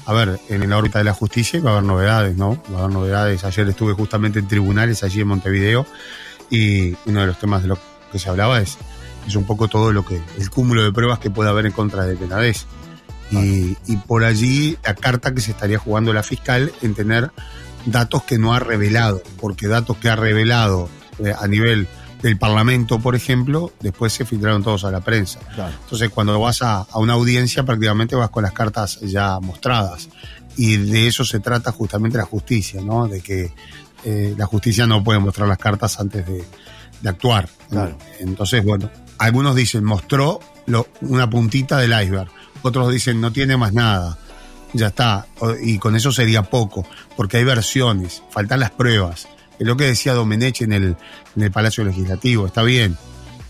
a 0.05 0.13
ver, 0.13 0.39
en 0.49 0.69
la 0.69 0.77
órbita 0.77 0.99
de 0.99 1.05
la 1.05 1.13
justicia 1.13 1.61
va 1.61 1.71
a 1.71 1.73
haber 1.73 1.85
novedades, 1.85 2.35
¿no? 2.35 2.61
Va 2.73 2.79
a 2.79 2.83
haber 2.83 2.93
novedades. 2.93 3.43
Ayer 3.43 3.67
estuve 3.69 3.93
justamente 3.93 4.39
en 4.39 4.47
tribunales 4.47 5.03
allí 5.03 5.21
en 5.21 5.27
Montevideo 5.27 5.85
y 6.49 6.95
uno 7.05 7.21
de 7.21 7.27
los 7.27 7.39
temas 7.39 7.61
de 7.61 7.69
lo 7.69 7.77
que 8.11 8.19
se 8.19 8.29
hablaba 8.29 8.61
es, 8.61 8.77
es 9.27 9.35
un 9.35 9.45
poco 9.45 9.67
todo 9.67 9.91
lo 9.91 10.05
que, 10.05 10.21
el 10.37 10.49
cúmulo 10.49 10.83
de 10.83 10.91
pruebas 10.91 11.19
que 11.19 11.29
puede 11.29 11.49
haber 11.49 11.65
en 11.65 11.71
contra 11.71 12.05
de 12.05 12.15
Penades. 12.15 12.65
Y, 13.31 13.77
y 13.87 13.97
por 13.97 14.23
allí 14.25 14.77
la 14.83 14.93
carta 14.93 15.33
que 15.33 15.41
se 15.41 15.51
estaría 15.51 15.79
jugando 15.79 16.13
la 16.13 16.21
fiscal 16.21 16.71
en 16.83 16.93
tener 16.93 17.31
datos 17.85 18.23
que 18.23 18.37
no 18.37 18.53
ha 18.53 18.59
revelado, 18.59 19.23
porque 19.39 19.67
datos 19.67 19.97
que 19.97 20.09
ha 20.09 20.15
revelado 20.15 20.89
eh, 21.19 21.33
a 21.37 21.47
nivel 21.47 21.87
del 22.23 22.37
Parlamento, 22.39 22.99
por 22.99 23.15
ejemplo, 23.15 23.71
después 23.81 24.13
se 24.13 24.25
filtraron 24.25 24.63
todos 24.63 24.83
a 24.85 24.89
la 24.91 25.01
prensa. 25.01 25.39
Claro. 25.53 25.73
Entonces, 25.83 26.09
cuando 26.09 26.39
vas 26.39 26.63
a, 26.63 26.77
a 26.79 26.97
una 26.97 27.13
audiencia, 27.13 27.63
prácticamente 27.63 28.15
vas 28.15 28.31
con 28.31 28.41
las 28.43 28.53
cartas 28.53 28.99
ya 29.01 29.39
mostradas. 29.39 30.09
Y 30.57 30.77
de 30.77 31.07
eso 31.07 31.25
se 31.25 31.39
trata 31.39 31.71
justamente 31.71 32.17
la 32.17 32.25
justicia, 32.25 32.81
¿no? 32.81 33.07
De 33.07 33.21
que 33.21 33.53
eh, 34.05 34.33
la 34.37 34.45
justicia 34.45 34.87
no 34.87 35.03
puede 35.03 35.19
mostrar 35.19 35.47
las 35.47 35.57
cartas 35.57 35.99
antes 35.99 36.25
de, 36.25 36.43
de 37.01 37.09
actuar. 37.09 37.49
Entonces, 38.19 38.63
bueno, 38.63 38.89
algunos 39.17 39.55
dicen, 39.55 39.83
mostró 39.83 40.39
lo- 40.65 40.87
una 41.01 41.29
puntita 41.29 41.77
del 41.77 41.91
iceberg. 41.91 42.29
Otros 42.61 42.91
dicen, 42.91 43.19
no 43.19 43.31
tiene 43.33 43.57
más 43.57 43.73
nada. 43.73 44.17
Ya 44.71 44.87
está. 44.87 45.27
Y 45.61 45.77
con 45.77 45.95
eso 45.95 46.11
sería 46.11 46.43
poco, 46.43 46.85
porque 47.17 47.37
hay 47.37 47.43
versiones, 47.43 48.23
faltan 48.31 48.59
las 48.61 48.71
pruebas. 48.71 49.27
Es 49.59 49.67
lo 49.67 49.77
que 49.77 49.85
decía 49.85 50.13
Domenech 50.13 50.61
en 50.61 50.73
el, 50.73 50.95
en 51.35 51.43
el 51.43 51.51
Palacio 51.51 51.83
Legislativo. 51.83 52.45
Está 52.47 52.63
bien, 52.63 52.97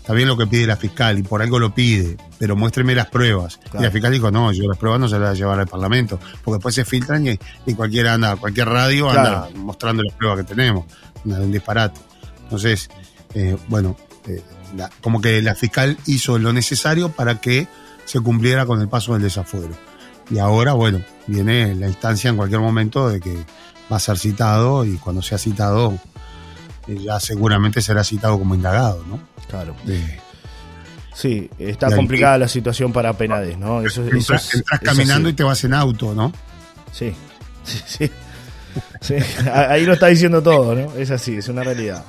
Está 0.00 0.12
bien 0.12 0.28
lo 0.28 0.36
que 0.36 0.46
pide 0.46 0.66
la 0.66 0.76
fiscal 0.76 1.18
y 1.18 1.22
por 1.22 1.40
algo 1.40 1.58
lo 1.58 1.74
pide, 1.74 2.18
pero 2.38 2.54
muéstreme 2.56 2.94
las 2.94 3.06
pruebas. 3.06 3.56
Claro. 3.56 3.80
Y 3.80 3.82
la 3.84 3.90
fiscal 3.90 4.12
dijo, 4.12 4.30
no, 4.30 4.52
yo 4.52 4.68
las 4.68 4.76
pruebas 4.76 5.00
no 5.00 5.08
se 5.08 5.14
las 5.18 5.22
voy 5.22 5.30
a 5.30 5.32
llevar 5.38 5.60
al 5.60 5.66
Parlamento, 5.66 6.20
porque 6.44 6.56
después 6.58 6.74
se 6.74 6.84
filtran 6.84 7.26
y, 7.26 7.38
y 7.64 7.72
cualquier 7.74 8.08
anda, 8.08 8.36
cualquier 8.36 8.68
radio 8.68 9.08
anda 9.08 9.46
Claro. 9.48 9.56
mostrando 9.64 10.02
las 10.02 10.12
pruebas 10.14 10.40
que 10.40 10.44
tenemos. 10.44 10.84
Una- 11.24 11.38
un 11.40 11.50
disparate. 11.50 11.98
Entonces, 12.42 12.90
eh, 13.32 13.56
bueno, 13.68 13.96
eh, 14.28 14.42
la- 14.76 14.90
como 15.00 15.22
que 15.22 15.40
la 15.40 15.54
fiscal 15.54 15.96
hizo 16.04 16.38
lo 16.38 16.52
necesario 16.52 17.08
para 17.08 17.40
que 17.40 17.66
se 18.04 18.20
cumpliera 18.20 18.66
con 18.66 18.82
el 18.82 18.88
paso 18.90 19.14
del 19.14 19.22
desafuero. 19.22 19.70
Y 20.30 20.36
ahora, 20.38 20.74
bueno, 20.74 21.00
viene 21.26 21.74
la 21.74 21.88
instancia 21.88 22.28
en 22.28 22.36
cualquier 22.36 22.60
momento 22.60 23.08
de 23.08 23.20
que 23.20 23.34
va 23.92 23.96
a 23.96 24.00
ser 24.00 24.18
citado 24.18 24.84
y 24.84 24.96
cuando 24.98 25.22
sea 25.22 25.38
citado, 25.38 25.98
eh, 26.88 26.98
ya 27.02 27.20
seguramente 27.20 27.80
será 27.82 28.02
citado 28.04 28.38
como 28.38 28.54
indagado, 28.54 29.04
¿no? 29.08 29.20
Claro. 29.48 29.74
Sí, 31.14 31.48
está 31.58 31.88
complicada 31.94 32.38
la 32.38 32.48
situación 32.48 32.92
para 32.92 33.12
Penades, 33.12 33.56
¿no? 33.56 33.82
Eso, 33.82 34.04
eso 34.04 34.34
es- 34.34 34.54
entras 34.54 34.80
caminando 34.80 35.28
así. 35.28 35.32
y 35.32 35.36
te 35.36 35.42
vas 35.44 35.62
en 35.64 35.74
auto, 35.74 36.14
¿no? 36.14 36.32
Sí, 36.92 37.12
sí, 37.64 37.80
sí. 37.86 38.10
Sí, 39.00 39.14
Ahí 39.54 39.84
lo 39.84 39.92
está 39.92 40.08
diciendo 40.08 40.42
todo, 40.42 40.74
¿no? 40.74 40.92
Es 40.96 41.10
así, 41.12 41.36
es 41.36 41.48
una 41.48 41.62
realidad. 41.62 42.04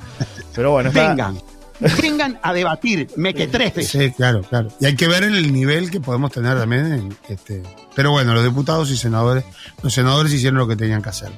Pero 0.55 0.71
bueno, 0.71 0.89
está- 0.89 1.09
Vengan, 1.09 1.37
vengan 2.01 2.39
a 2.41 2.53
debatir, 2.53 3.09
mequetrefes. 3.15 3.87
Sí, 3.87 4.11
claro, 4.11 4.41
claro. 4.43 4.69
Y 4.79 4.85
hay 4.85 4.95
que 4.95 5.07
ver 5.07 5.23
en 5.23 5.35
el 5.35 5.51
nivel 5.51 5.91
que 5.91 5.99
podemos 5.99 6.31
tener 6.31 6.57
también. 6.57 6.93
en, 6.93 7.17
este, 7.29 7.63
pero 7.95 8.11
bueno, 8.11 8.33
los 8.33 8.43
diputados 8.43 8.89
y 8.91 8.97
senadores, 8.97 9.43
los 9.81 9.93
senadores 9.93 10.33
hicieron 10.33 10.57
lo 10.57 10.67
que 10.67 10.75
tenían 10.75 11.01
que 11.01 11.09
hacer. 11.09 11.31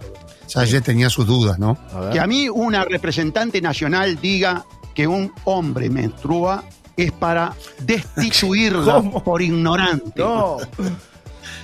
Salles 0.48 0.82
tenía 0.84 1.10
sus 1.10 1.28
dudas, 1.28 1.60
¿no? 1.60 1.78
A. 1.94 2.10
Que 2.12 2.20
a 2.20 2.28
mí 2.28 2.48
una 2.50 2.86
representante 2.86 3.62
nacional 3.62 4.20
diga 4.22 4.66
que 4.94 5.06
un 5.06 5.32
hombre 5.44 5.90
menstrua 5.90 6.64
es 6.96 7.12
para 7.12 7.54
destituirla 7.82 8.94
¿Cómo? 8.96 9.24
por 9.24 9.42
ignorante. 9.42 10.20
No, 10.20 10.58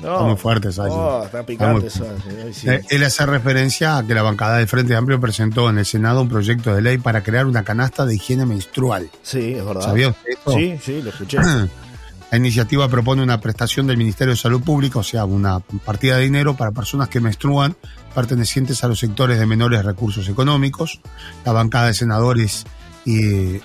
Está 0.04 0.20
no. 0.20 0.28
muy 0.28 0.36
fuerte. 0.36 0.70
No, 0.76 1.24
está 1.24 1.46
picante 1.46 1.88
Está 1.88 2.04
muy 2.04 2.54
sí. 2.54 2.70
Eh, 2.70 2.82
Él 2.90 3.04
hace 3.04 3.26
referencia 3.26 3.98
a 3.98 4.06
que 4.06 4.14
la 4.14 4.22
bancada 4.22 4.58
del 4.58 4.68
Frente 4.68 4.96
Amplio 4.96 5.20
presentó 5.22 5.70
en 5.70 5.78
el 5.78 5.86
Senado 5.86 6.22
un 6.22 6.30
proyecto 6.30 6.76
de 6.76 6.82
ley 6.82 6.98
para 6.98 7.24
crear 7.24 7.46
una 7.46 7.64
canasta 7.64 8.06
de 8.06 8.16
higiene 8.16 8.46
menstrual. 8.46 9.10
Sí, 9.22 9.54
es 9.54 9.66
verdad. 9.66 9.82
¿Sabía 9.82 10.10
usted 10.10 10.30
esto? 10.30 10.52
Sí, 10.52 10.78
sí, 10.84 11.02
lo 11.02 11.10
escuché. 11.10 11.38
La 12.32 12.38
iniciativa 12.38 12.90
propone 12.90 13.22
una 13.22 13.40
prestación 13.40 13.86
del 13.88 13.96
Ministerio 13.96 14.34
de 14.34 14.40
Salud 14.40 14.62
Pública, 14.62 15.00
o 15.00 15.04
sea, 15.04 15.24
una 15.24 15.60
partida 15.60 16.18
de 16.18 16.24
dinero 16.24 16.58
para 16.58 16.72
personas 16.72 17.08
que 17.08 17.22
menstruan 17.22 17.78
pertenecientes 18.16 18.84
a 18.84 18.88
los 18.88 19.00
sectores 19.00 19.40
de 19.40 19.46
menores 19.46 19.86
recursos 19.86 20.28
económicos. 20.28 21.00
La 21.46 21.52
bancada 21.52 21.88
de 21.88 21.94
senadores 21.94 22.66
y, 23.06 23.56
eh, 23.56 23.62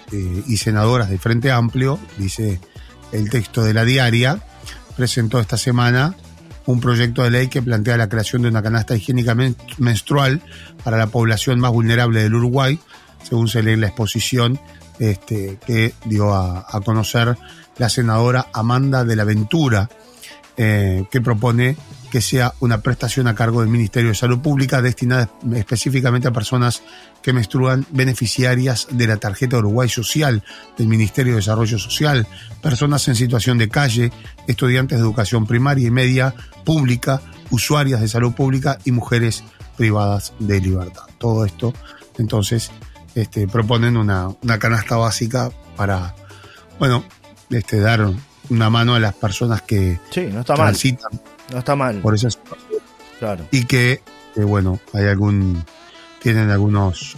y 0.46 0.56
senadoras 0.58 1.08
del 1.08 1.18
Frente 1.18 1.50
Amplio, 1.50 1.98
dice 2.18 2.60
el 3.10 3.30
texto 3.30 3.64
de 3.64 3.72
la 3.72 3.84
diaria, 3.84 4.38
presentó 4.96 5.40
esta 5.40 5.56
semana 5.56 6.14
un 6.68 6.80
proyecto 6.80 7.22
de 7.22 7.30
ley 7.30 7.48
que 7.48 7.62
plantea 7.62 7.96
la 7.96 8.10
creación 8.10 8.42
de 8.42 8.48
una 8.48 8.62
canasta 8.62 8.94
higiénica 8.94 9.34
men- 9.34 9.56
menstrual 9.78 10.42
para 10.84 10.98
la 10.98 11.06
población 11.06 11.58
más 11.60 11.72
vulnerable 11.72 12.22
del 12.22 12.34
Uruguay, 12.34 12.78
según 13.22 13.48
se 13.48 13.62
lee 13.62 13.72
en 13.72 13.80
la 13.80 13.86
exposición 13.86 14.60
este, 14.98 15.58
que 15.66 15.94
dio 16.04 16.34
a, 16.34 16.66
a 16.68 16.80
conocer 16.82 17.38
la 17.78 17.88
senadora 17.88 18.48
Amanda 18.52 19.04
de 19.04 19.16
la 19.16 19.24
Ventura, 19.24 19.88
eh, 20.58 21.04
que 21.10 21.20
propone 21.22 21.76
que 22.10 22.20
sea 22.20 22.54
una 22.60 22.80
prestación 22.80 23.26
a 23.26 23.34
cargo 23.34 23.60
del 23.60 23.68
Ministerio 23.68 24.10
de 24.10 24.14
Salud 24.14 24.38
Pública 24.38 24.80
destinada 24.80 25.30
específicamente 25.54 26.28
a 26.28 26.32
personas 26.32 26.82
que 27.22 27.32
menstruan 27.32 27.86
beneficiarias 27.90 28.88
de 28.90 29.06
la 29.06 29.18
tarjeta 29.18 29.58
Uruguay 29.58 29.88
Social 29.88 30.42
del 30.76 30.88
Ministerio 30.88 31.32
de 31.34 31.38
Desarrollo 31.38 31.78
Social, 31.78 32.26
personas 32.62 33.06
en 33.08 33.16
situación 33.16 33.58
de 33.58 33.68
calle, 33.68 34.12
estudiantes 34.46 34.98
de 34.98 35.04
educación 35.04 35.46
primaria 35.46 35.88
y 35.88 35.90
media 35.90 36.34
pública, 36.64 37.20
usuarias 37.50 38.00
de 38.00 38.08
salud 38.08 38.32
pública 38.32 38.78
y 38.84 38.92
mujeres 38.92 39.44
privadas 39.76 40.32
de 40.38 40.60
libertad. 40.60 41.04
Todo 41.18 41.44
esto, 41.44 41.74
entonces, 42.18 42.70
este, 43.14 43.46
proponen 43.48 43.96
una, 43.96 44.28
una 44.42 44.58
canasta 44.58 44.96
básica 44.96 45.50
para, 45.76 46.14
bueno, 46.78 47.04
este, 47.50 47.80
dar 47.80 48.10
una 48.50 48.70
mano 48.70 48.94
a 48.94 49.00
las 49.00 49.14
personas 49.14 49.62
que 49.62 50.00
Sí, 50.10 50.26
no 50.32 50.40
está 50.40 50.56
mal. 50.56 50.76
No 51.52 51.58
está 51.58 51.74
mal. 51.76 51.98
por 52.00 52.14
esa 52.14 52.30
situación 52.30 52.80
Claro. 53.18 53.44
y 53.50 53.64
que, 53.64 54.02
que, 54.34 54.44
bueno, 54.44 54.78
hay 54.92 55.06
algún, 55.06 55.64
tienen 56.22 56.50
algunos 56.50 57.16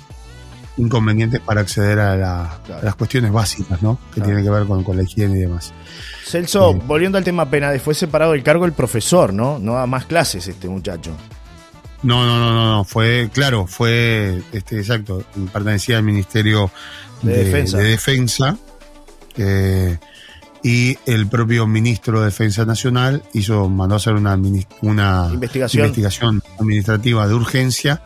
inconvenientes 0.76 1.40
para 1.40 1.60
acceder 1.60 1.98
a, 1.98 2.16
la- 2.16 2.60
Claro. 2.64 2.80
a 2.80 2.84
las 2.84 2.94
cuestiones 2.94 3.32
básicas, 3.32 3.82
¿no? 3.82 3.98
Que 4.08 4.14
Claro. 4.20 4.26
tienen 4.28 4.44
que 4.44 4.50
ver 4.50 4.66
con, 4.66 4.82
con 4.84 4.96
la 4.96 5.02
higiene 5.02 5.36
y 5.36 5.40
demás. 5.40 5.72
Celso, 6.24 6.72
Sí. 6.72 6.80
volviendo 6.86 7.18
al 7.18 7.24
tema 7.24 7.50
Penades, 7.50 7.82
fue 7.82 7.94
separado 7.94 8.32
del 8.32 8.42
cargo 8.42 8.64
el 8.64 8.72
profesor, 8.72 9.32
¿no? 9.34 9.58
No 9.58 9.74
da 9.74 9.86
más 9.86 10.06
clases 10.06 10.46
este 10.48 10.68
muchacho. 10.68 11.12
No, 12.02 12.24
no, 12.24 12.38
no, 12.38 12.52
no, 12.54 12.76
no, 12.76 12.84
fue, 12.84 13.28
claro, 13.30 13.66
fue, 13.66 14.42
este, 14.52 14.78
exacto, 14.78 15.22
pertenecía 15.52 15.98
al 15.98 16.02
Ministerio 16.04 16.70
De 17.20 17.44
Defensa. 17.44 17.76
de 17.76 17.84
Defensa, 17.84 18.56
eh, 19.36 19.98
y 20.62 20.98
el 21.06 21.26
propio 21.26 21.66
ministro 21.66 22.20
de 22.20 22.26
Defensa 22.26 22.64
Nacional 22.66 23.22
hizo, 23.32 23.68
mandó 23.68 23.94
a 23.94 23.96
hacer 23.96 24.14
una, 24.14 24.38
una 24.82 25.30
Investigación. 25.32 25.86
investigación 25.86 26.42
administrativa 26.58 27.26
de 27.26 27.34
urgencia. 27.34 28.02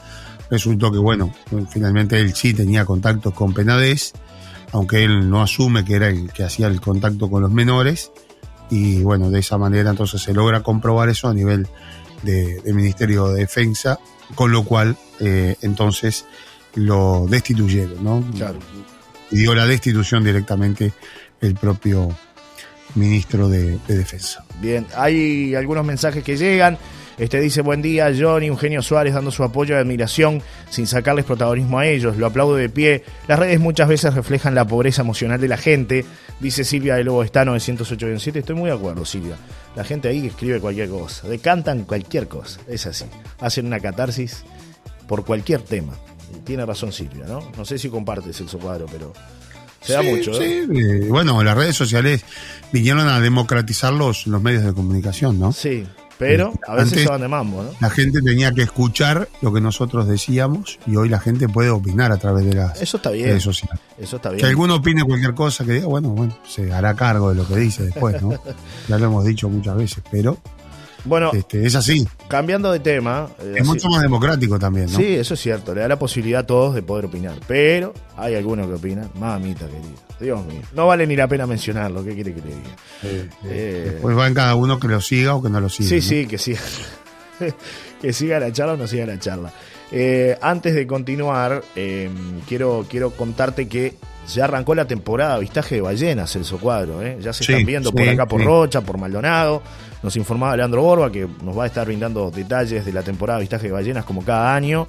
Resultó 0.50 0.92
que, 0.92 0.98
bueno, 0.98 1.34
finalmente 1.70 2.20
él 2.20 2.34
sí 2.34 2.54
tenía 2.54 2.84
contactos 2.84 3.34
con 3.34 3.54
Penades, 3.54 4.12
aunque 4.72 5.02
él 5.02 5.28
no 5.28 5.42
asume 5.42 5.84
que 5.84 5.94
era 5.94 6.08
el 6.08 6.32
que 6.32 6.44
hacía 6.44 6.68
el 6.68 6.80
contacto 6.80 7.28
con 7.28 7.42
los 7.42 7.50
menores. 7.50 8.12
Y 8.70 9.02
bueno, 9.02 9.30
de 9.30 9.40
esa 9.40 9.58
manera 9.58 9.90
entonces 9.90 10.22
se 10.22 10.32
logra 10.32 10.62
comprobar 10.62 11.08
eso 11.08 11.28
a 11.28 11.34
nivel 11.34 11.66
de, 12.22 12.60
del 12.60 12.74
Ministerio 12.74 13.28
de 13.28 13.40
Defensa, 13.40 13.98
con 14.34 14.52
lo 14.52 14.64
cual 14.64 14.96
eh, 15.18 15.56
entonces 15.62 16.24
lo 16.74 17.26
destituyeron, 17.28 18.02
¿no? 18.02 18.24
Claro. 18.36 18.58
Y 19.30 19.38
dio 19.38 19.54
la 19.54 19.66
destitución 19.66 20.24
directamente 20.24 20.92
el 21.40 21.54
propio 21.54 22.08
ministro 22.94 23.48
de, 23.48 23.78
de 23.86 23.96
Defensa. 23.96 24.44
Bien, 24.60 24.86
hay 24.96 25.54
algunos 25.54 25.84
mensajes 25.84 26.22
que 26.22 26.36
llegan. 26.36 26.78
Este 27.16 27.40
dice, 27.40 27.60
buen 27.60 27.80
día, 27.80 28.12
Johnny, 28.18 28.46
Eugenio 28.46 28.82
Suárez 28.82 29.14
dando 29.14 29.30
su 29.30 29.44
apoyo 29.44 29.76
y 29.76 29.78
admiración 29.78 30.42
sin 30.68 30.88
sacarles 30.88 31.24
protagonismo 31.24 31.78
a 31.78 31.86
ellos. 31.86 32.16
Lo 32.16 32.26
aplaudo 32.26 32.56
de 32.56 32.68
pie. 32.68 33.04
Las 33.28 33.38
redes 33.38 33.60
muchas 33.60 33.88
veces 33.88 34.14
reflejan 34.14 34.54
la 34.56 34.66
pobreza 34.66 35.02
emocional 35.02 35.40
de 35.40 35.46
la 35.46 35.56
gente, 35.56 36.04
dice 36.40 36.64
Silvia 36.64 36.96
de 36.96 37.04
Lobo 37.04 37.22
está 37.22 37.44
908 37.44 38.08
Estoy 38.08 38.56
muy 38.56 38.68
de 38.68 38.76
acuerdo, 38.76 39.04
Silvia. 39.04 39.36
La 39.76 39.84
gente 39.84 40.08
ahí 40.08 40.26
escribe 40.26 40.58
cualquier 40.60 40.88
cosa, 40.88 41.28
decantan 41.28 41.84
cualquier 41.84 42.26
cosa. 42.26 42.60
Es 42.66 42.86
así. 42.86 43.04
Hacen 43.38 43.66
una 43.66 43.78
catarsis 43.78 44.44
por 45.06 45.24
cualquier 45.24 45.62
tema. 45.62 45.92
Tiene 46.44 46.66
razón 46.66 46.92
Silvia, 46.92 47.26
¿no? 47.26 47.48
No 47.56 47.64
sé 47.64 47.78
si 47.78 47.88
compartes 47.88 48.40
el 48.40 48.48
cuadro, 48.48 48.86
pero 48.90 49.12
se 49.84 49.92
da 49.92 50.00
Sí, 50.02 50.08
mucho. 50.08 50.32
¿eh? 50.40 50.66
sí, 50.70 50.78
eh, 50.78 51.06
bueno, 51.08 51.42
las 51.42 51.56
redes 51.56 51.76
sociales 51.76 52.24
vinieron 52.72 53.06
a 53.08 53.20
democratizar 53.20 53.92
los, 53.92 54.26
los 54.26 54.42
medios 54.42 54.64
de 54.64 54.72
comunicación, 54.72 55.38
¿no? 55.38 55.52
Sí, 55.52 55.84
pero 56.18 56.52
a 56.68 56.74
veces 56.76 56.92
Antes- 56.92 57.02
se 57.04 57.08
van 57.08 57.20
de 57.20 57.28
mambo, 57.28 57.62
¿no? 57.64 57.70
La 57.80 57.90
gente 57.90 58.22
tenía 58.22 58.52
que 58.52 58.62
escuchar 58.62 59.28
lo 59.42 59.52
que 59.52 59.60
nosotros 59.60 60.06
decíamos 60.06 60.78
y 60.86 60.94
hoy 60.96 61.08
la 61.08 61.18
gente 61.18 61.48
puede 61.48 61.70
opinar 61.70 62.12
a 62.12 62.18
través 62.18 62.44
de 62.46 62.54
las 62.54 62.80
Eso 62.80 62.98
está 62.98 63.10
bien. 63.10 63.26
redes 63.28 63.42
sociales. 63.42 63.80
Eso 63.98 64.16
está 64.16 64.30
Que 64.30 64.36
bien. 64.36 64.46
alguno 64.46 64.76
opine 64.76 65.02
cualquier 65.04 65.34
cosa 65.34 65.64
que 65.64 65.72
diga, 65.72 65.86
bueno, 65.86 66.10
bueno, 66.10 66.36
se 66.48 66.72
hará 66.72 66.94
cargo 66.94 67.30
de 67.30 67.34
lo 67.36 67.46
que 67.46 67.56
dice 67.56 67.82
después, 67.84 68.20
¿no? 68.22 68.30
ya 68.88 68.98
lo 68.98 69.06
hemos 69.06 69.24
dicho 69.24 69.48
muchas 69.48 69.76
veces, 69.76 70.02
pero 70.10 70.38
Bueno, 71.04 71.30
este, 71.34 71.66
es 71.66 71.74
así. 71.74 72.06
cambiando 72.28 72.72
de 72.72 72.80
tema. 72.80 73.28
eh, 73.38 73.52
Es 73.56 73.60
así- 73.62 73.68
mucho 73.70 73.88
más 73.88 74.00
democrático 74.02 74.58
también, 74.58 74.86
¿no? 74.90 74.98
Sí, 74.98 75.04
eso 75.14 75.34
es 75.34 75.40
cierto, 75.40 75.74
le 75.74 75.82
da 75.82 75.88
la 75.88 75.98
posibilidad 75.98 76.40
a 76.40 76.46
todos 76.46 76.74
de 76.74 76.82
poder 76.82 77.04
opinar. 77.06 77.34
Pero 77.46 77.92
hay 78.16 78.34
algunos 78.34 78.66
que 78.68 78.74
opinan, 78.74 79.10
mamita 79.18 79.66
querida, 79.66 80.00
Dios 80.20 80.44
mío, 80.46 80.62
no 80.72 80.86
vale 80.86 81.06
ni 81.06 81.14
la 81.16 81.28
pena 81.28 81.46
mencionarlo, 81.46 82.02
¿qué 82.04 82.14
quiere 82.14 82.32
que 82.34 82.40
le 82.40 82.46
diga? 82.48 82.76
Eh, 83.02 83.28
Eh, 83.44 83.90
Después 83.92 84.16
va 84.16 84.26
en 84.28 84.34
cada 84.34 84.54
uno 84.54 84.80
que 84.80 84.88
lo 84.88 85.00
siga 85.00 85.34
o 85.34 85.42
que 85.42 85.50
no 85.50 85.60
lo 85.60 85.68
siga. 85.68 85.88
sí, 85.90 85.96
¿no? 85.96 86.02
sí, 86.02 86.26
que 86.26 86.38
siga, 86.38 86.60
que 88.00 88.12
siga 88.12 88.38
la 88.40 88.52
charla 88.52 88.74
o 88.74 88.76
no 88.76 88.86
siga 88.86 89.06
la 89.06 89.18
charla. 89.18 89.52
Eh, 89.92 90.36
antes 90.40 90.74
de 90.74 90.86
continuar, 90.86 91.62
eh, 91.76 92.10
quiero, 92.48 92.86
quiero 92.88 93.10
contarte 93.10 93.68
que 93.68 93.94
ya 94.32 94.44
arrancó 94.44 94.74
la 94.74 94.86
temporada 94.86 95.32
de 95.32 95.36
avistaje 95.36 95.76
de 95.76 95.80
ballenas, 95.82 96.32
Celso 96.32 96.58
Cuadro, 96.58 97.02
¿eh? 97.02 97.18
ya 97.20 97.32
se 97.32 97.44
Sí, 97.44 97.52
están 97.52 97.66
viendo 97.66 97.92
por 97.92 98.08
acá 98.08 98.26
por 98.26 98.40
sí. 98.40 98.46
Rocha, 98.46 98.80
por 98.80 98.98
Maldonado. 98.98 99.62
Nos 100.04 100.16
informaba 100.16 100.54
Leandro 100.54 100.82
Borba 100.82 101.10
que 101.10 101.26
nos 101.42 101.58
va 101.58 101.64
a 101.64 101.66
estar 101.66 101.86
brindando 101.86 102.30
detalles 102.30 102.84
de 102.84 102.92
la 102.92 103.02
temporada 103.02 103.38
de 103.38 103.44
avistaje 103.44 103.68
de 103.68 103.72
ballenas 103.72 104.04
como 104.04 104.22
cada 104.22 104.54
año 104.54 104.86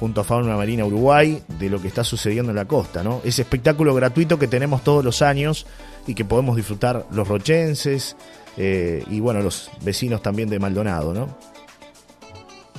junto 0.00 0.20
a 0.20 0.24
Fauna 0.24 0.56
Marina 0.56 0.84
Uruguay, 0.84 1.40
de 1.60 1.70
lo 1.70 1.80
que 1.80 1.86
está 1.86 2.02
sucediendo 2.02 2.50
en 2.50 2.56
la 2.56 2.64
costa, 2.64 3.04
¿no? 3.04 3.20
Ese 3.24 3.42
espectáculo 3.42 3.94
gratuito 3.94 4.40
que 4.40 4.48
tenemos 4.48 4.82
todos 4.82 5.04
los 5.04 5.22
años 5.22 5.66
y 6.08 6.14
que 6.14 6.24
podemos 6.24 6.56
disfrutar 6.56 7.06
los 7.12 7.28
rochenses 7.28 8.16
eh, 8.56 9.04
y, 9.08 9.20
bueno, 9.20 9.40
los 9.40 9.70
vecinos 9.82 10.20
también 10.20 10.50
de 10.50 10.58
Maldonado, 10.58 11.14
¿no? 11.14 11.38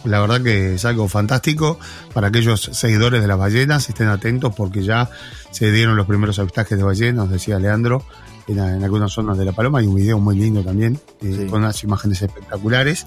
La 0.04 0.20
verdad 0.20 0.42
que 0.42 0.76
es 0.76 0.84
algo 0.84 1.08
fantástico 1.08 1.80
para 2.14 2.28
aquellos 2.28 2.70
seguidores 2.74 3.22
de 3.22 3.28
las 3.30 3.38
ballenas, 3.38 3.88
estén 3.88 4.10
atentos 4.10 4.54
porque 4.54 4.84
ya 4.84 5.10
se 5.52 5.72
dieron 5.72 5.96
los 5.96 6.06
primeros 6.06 6.38
avistajes 6.38 6.78
de 6.78 6.84
ballenas, 6.84 7.32
decía 7.32 7.60
Leandro, 7.60 8.04
en, 8.48 8.60
en 8.60 8.84
algunas 8.84 9.12
zonas 9.12 9.38
de 9.38 9.46
La 9.46 9.52
Paloma, 9.52 9.80
hay 9.80 9.88
un 9.88 9.96
video 9.96 10.20
muy 10.20 10.36
lindo 10.38 10.64
también, 10.64 11.00
eh, 11.22 11.36
Sí. 11.42 11.46
con 11.48 11.60
unas 11.62 11.84
imágenes 11.84 12.22
espectaculares, 12.22 13.06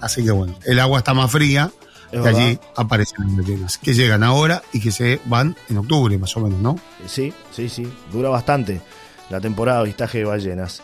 así 0.00 0.24
que 0.24 0.30
bueno, 0.30 0.54
el 0.64 0.78
agua 0.80 0.98
está 0.98 1.14
más 1.14 1.30
fría 1.30 1.70
Es 2.10 2.18
y 2.20 2.22
verdad. 2.22 2.40
allí 2.40 2.58
aparecen 2.76 3.26
las 3.26 3.36
ballenas, 3.36 3.78
que 3.78 3.94
llegan 3.94 4.22
ahora 4.22 4.62
y 4.72 4.80
que 4.80 4.90
se 4.92 5.20
van 5.26 5.56
en 5.68 5.78
octubre 5.78 6.16
más 6.18 6.36
o 6.36 6.40
menos, 6.40 6.60
¿no? 6.60 6.78
Sí, 7.06 7.32
sí, 7.50 7.68
sí, 7.68 7.88
dura 8.12 8.28
bastante 8.28 8.80
la 9.30 9.40
temporada 9.40 9.78
de 9.78 9.82
avistaje 9.84 10.18
de 10.18 10.24
ballenas. 10.24 10.82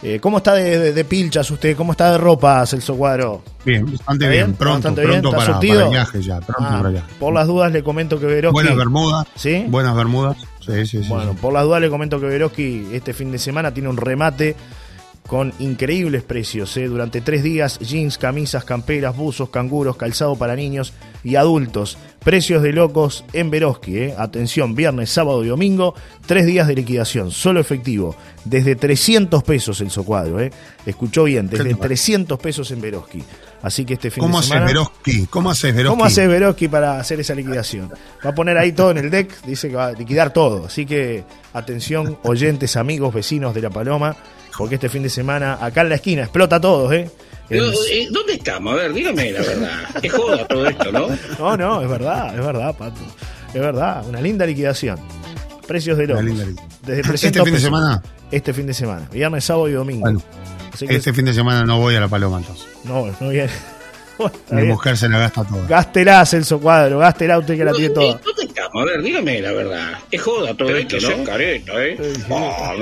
Eh, 0.00 0.20
¿Cómo 0.20 0.38
está 0.38 0.54
de, 0.54 0.78
de- 0.78 0.92
de 0.92 1.04
pilchas 1.04 1.50
usted? 1.50 1.76
¿Cómo 1.76 1.90
está 1.90 2.12
de 2.12 2.18
ropa, 2.18 2.64
Celso 2.66 2.94
Cuadro? 2.96 3.42
Bien, 3.64 3.84
bastante 3.84 4.26
¿Está 4.26 4.28
bien, 4.32 4.44
bien? 4.46 4.54
pronto, 4.56 4.74
¿Bastante 4.74 5.00
bien? 5.00 5.10
pronto 5.22 5.28
¿Está 5.30 5.38
para, 5.38 5.52
surtido? 5.54 5.74
para 5.74 5.84
el 5.86 5.90
viaje 5.90 6.22
ya, 6.22 6.40
pronto 6.40 6.64
Ah, 6.64 6.76
para 6.76 6.88
el 6.90 6.94
viaje. 6.94 7.08
por 7.18 7.34
las 7.34 7.46
dudas 7.48 7.72
le 7.72 7.82
comento 7.82 8.20
que 8.20 8.26
Veroski... 8.26 8.52
Buenas 8.52 8.76
bermudas, 8.76 9.26
¿Sí? 9.34 9.64
buenas 9.66 9.96
bermudas, 9.96 10.36
sí, 10.68 10.86
sí, 10.86 11.02
sí. 11.02 11.08
Bueno, 11.08 11.32
sí. 11.32 11.38
por 11.40 11.52
las 11.52 11.64
dudas 11.64 11.80
le 11.80 11.90
comento 11.90 12.20
que 12.20 12.26
Veroski 12.26 12.88
este 12.92 13.12
fin 13.12 13.32
de 13.32 13.38
semana 13.38 13.74
tiene 13.74 13.88
un 13.88 13.96
remate 13.96 14.54
con 15.28 15.52
increíbles 15.58 16.22
precios. 16.22 16.74
¿eh? 16.78 16.86
Durante 16.86 17.20
tres 17.20 17.42
días, 17.42 17.78
jeans, 17.78 18.16
camisas, 18.16 18.64
camperas, 18.64 19.14
buzos, 19.14 19.50
canguros, 19.50 19.96
calzado 19.96 20.36
para 20.36 20.56
niños 20.56 20.94
y 21.22 21.36
adultos. 21.36 21.98
Precios 22.24 22.62
de 22.62 22.72
locos 22.72 23.24
en 23.34 23.50
Veroski. 23.50 23.98
¿eh? 23.98 24.14
Atención, 24.16 24.74
viernes, 24.74 25.10
sábado 25.10 25.44
y 25.44 25.48
domingo, 25.48 25.94
tres 26.26 26.46
días 26.46 26.66
de 26.66 26.76
liquidación, 26.76 27.30
solo 27.30 27.60
efectivo. 27.60 28.16
Desde 28.46 28.74
300 28.74 29.44
pesos 29.44 29.82
el 29.82 29.90
socuadro. 29.90 30.40
¿eh? 30.40 30.50
Escuchó 30.86 31.24
bien, 31.24 31.46
desde 31.48 31.64
¿Qué 31.64 31.70
te 31.70 31.76
parece? 31.76 32.04
300 32.12 32.40
pesos 32.40 32.70
en 32.70 32.80
Veroski. 32.80 33.22
Así 33.62 33.84
que 33.84 33.94
este 33.94 34.10
fin 34.10 34.22
¿Cómo 34.22 34.34
de 34.36 34.38
haces 34.40 34.48
semana... 34.52 34.66
¿Cómo 35.30 35.50
haces 35.50 35.74
Veroski? 35.74 35.90
¿Cómo 35.90 36.04
hace 36.04 36.26
Veroski 36.28 36.68
para 36.68 37.00
hacer 37.00 37.18
esa 37.20 37.34
liquidación? 37.34 37.92
Va 38.24 38.30
a 38.30 38.34
poner 38.34 38.56
ahí 38.56 38.72
todo 38.72 38.92
en 38.92 38.98
el 38.98 39.10
deck, 39.10 39.42
dice 39.42 39.68
que 39.68 39.74
va 39.76 39.86
a 39.88 39.92
liquidar 39.92 40.32
todo. 40.32 40.66
Así 40.66 40.86
que 40.86 41.24
atención, 41.52 42.18
oyentes, 42.22 42.76
amigos, 42.76 43.12
vecinos 43.12 43.54
de 43.54 43.62
La 43.62 43.70
Paloma, 43.70 44.14
porque 44.56 44.76
este 44.76 44.88
fin 44.88 45.02
de 45.02 45.10
semana 45.10 45.58
acá 45.60 45.80
en 45.82 45.88
la 45.88 45.94
esquina 45.96 46.22
explota 46.22 46.60
todo, 46.60 46.92
¿eh? 46.92 47.10
Eh, 47.50 48.08
¿Dónde 48.10 48.34
estamos? 48.34 48.74
A 48.74 48.76
ver, 48.76 48.92
dígame 48.92 49.32
la 49.32 49.40
verdad. 49.40 49.72
Es 50.02 50.12
joda 50.12 50.46
todo 50.46 50.66
esto, 50.66 50.92
¿no? 50.92 51.08
No, 51.38 51.56
no, 51.56 51.82
es 51.82 51.88
verdad, 51.88 52.38
es 52.38 52.44
verdad, 52.44 52.76
Pato. 52.76 53.00
Es 53.54 53.60
verdad, 53.60 54.04
una 54.06 54.20
linda 54.20 54.44
liquidación. 54.46 54.98
Precios 55.66 55.96
de 55.98 56.04
Una 56.04 56.12
locos. 56.14 56.24
linda 56.26 56.44
liquidación. 56.44 56.78
Desde 56.82 57.00
Este 57.00 57.08
300 57.10 57.44
fin 57.44 57.54
de 57.54 57.60
semana, 57.60 58.02
Este 58.30 58.52
fin 58.52 58.66
de 58.66 58.74
semana, 58.74 59.08
viernes, 59.10 59.44
sábado 59.44 59.68
y 59.68 59.72
domingo. 59.72 60.00
Bueno, 60.02 60.22
Así 60.78 60.86
que 60.86 60.94
este 60.96 61.12
fin 61.12 61.24
de 61.24 61.34
semana 61.34 61.64
no 61.64 61.80
voy 61.80 61.96
a 61.96 62.00
la 62.00 62.06
Paloma 62.06 62.38
entonces. 62.38 62.66
no, 62.84 63.06
no 63.20 63.28
viene. 63.30 63.50
Mi 64.50 64.62
mujer 64.64 64.96
se 64.96 65.08
la 65.08 65.18
gasta 65.18 65.44
toda. 65.44 65.66
Gástela, 65.66 66.24
Celso 66.24 66.60
Cuadro, 66.60 66.98
gástela 66.98 67.36
usted 67.38 67.56
que 67.56 67.64
la 67.64 67.72
tiene 67.72 67.90
toda. 67.94 68.20
¿Dónde 68.24 68.44
estamos? 68.44 68.82
A 68.82 68.84
ver, 68.84 69.02
dígame 69.02 69.40
la 69.40 69.52
verdad. 69.52 69.92
Es 70.10 70.22
joda 70.22 70.54
todo 70.54 70.76
esto, 70.76 70.96
¿no? 71.00 71.24
careta, 71.24 71.72
¿eh? 71.84 71.96
Ah, 72.30 72.74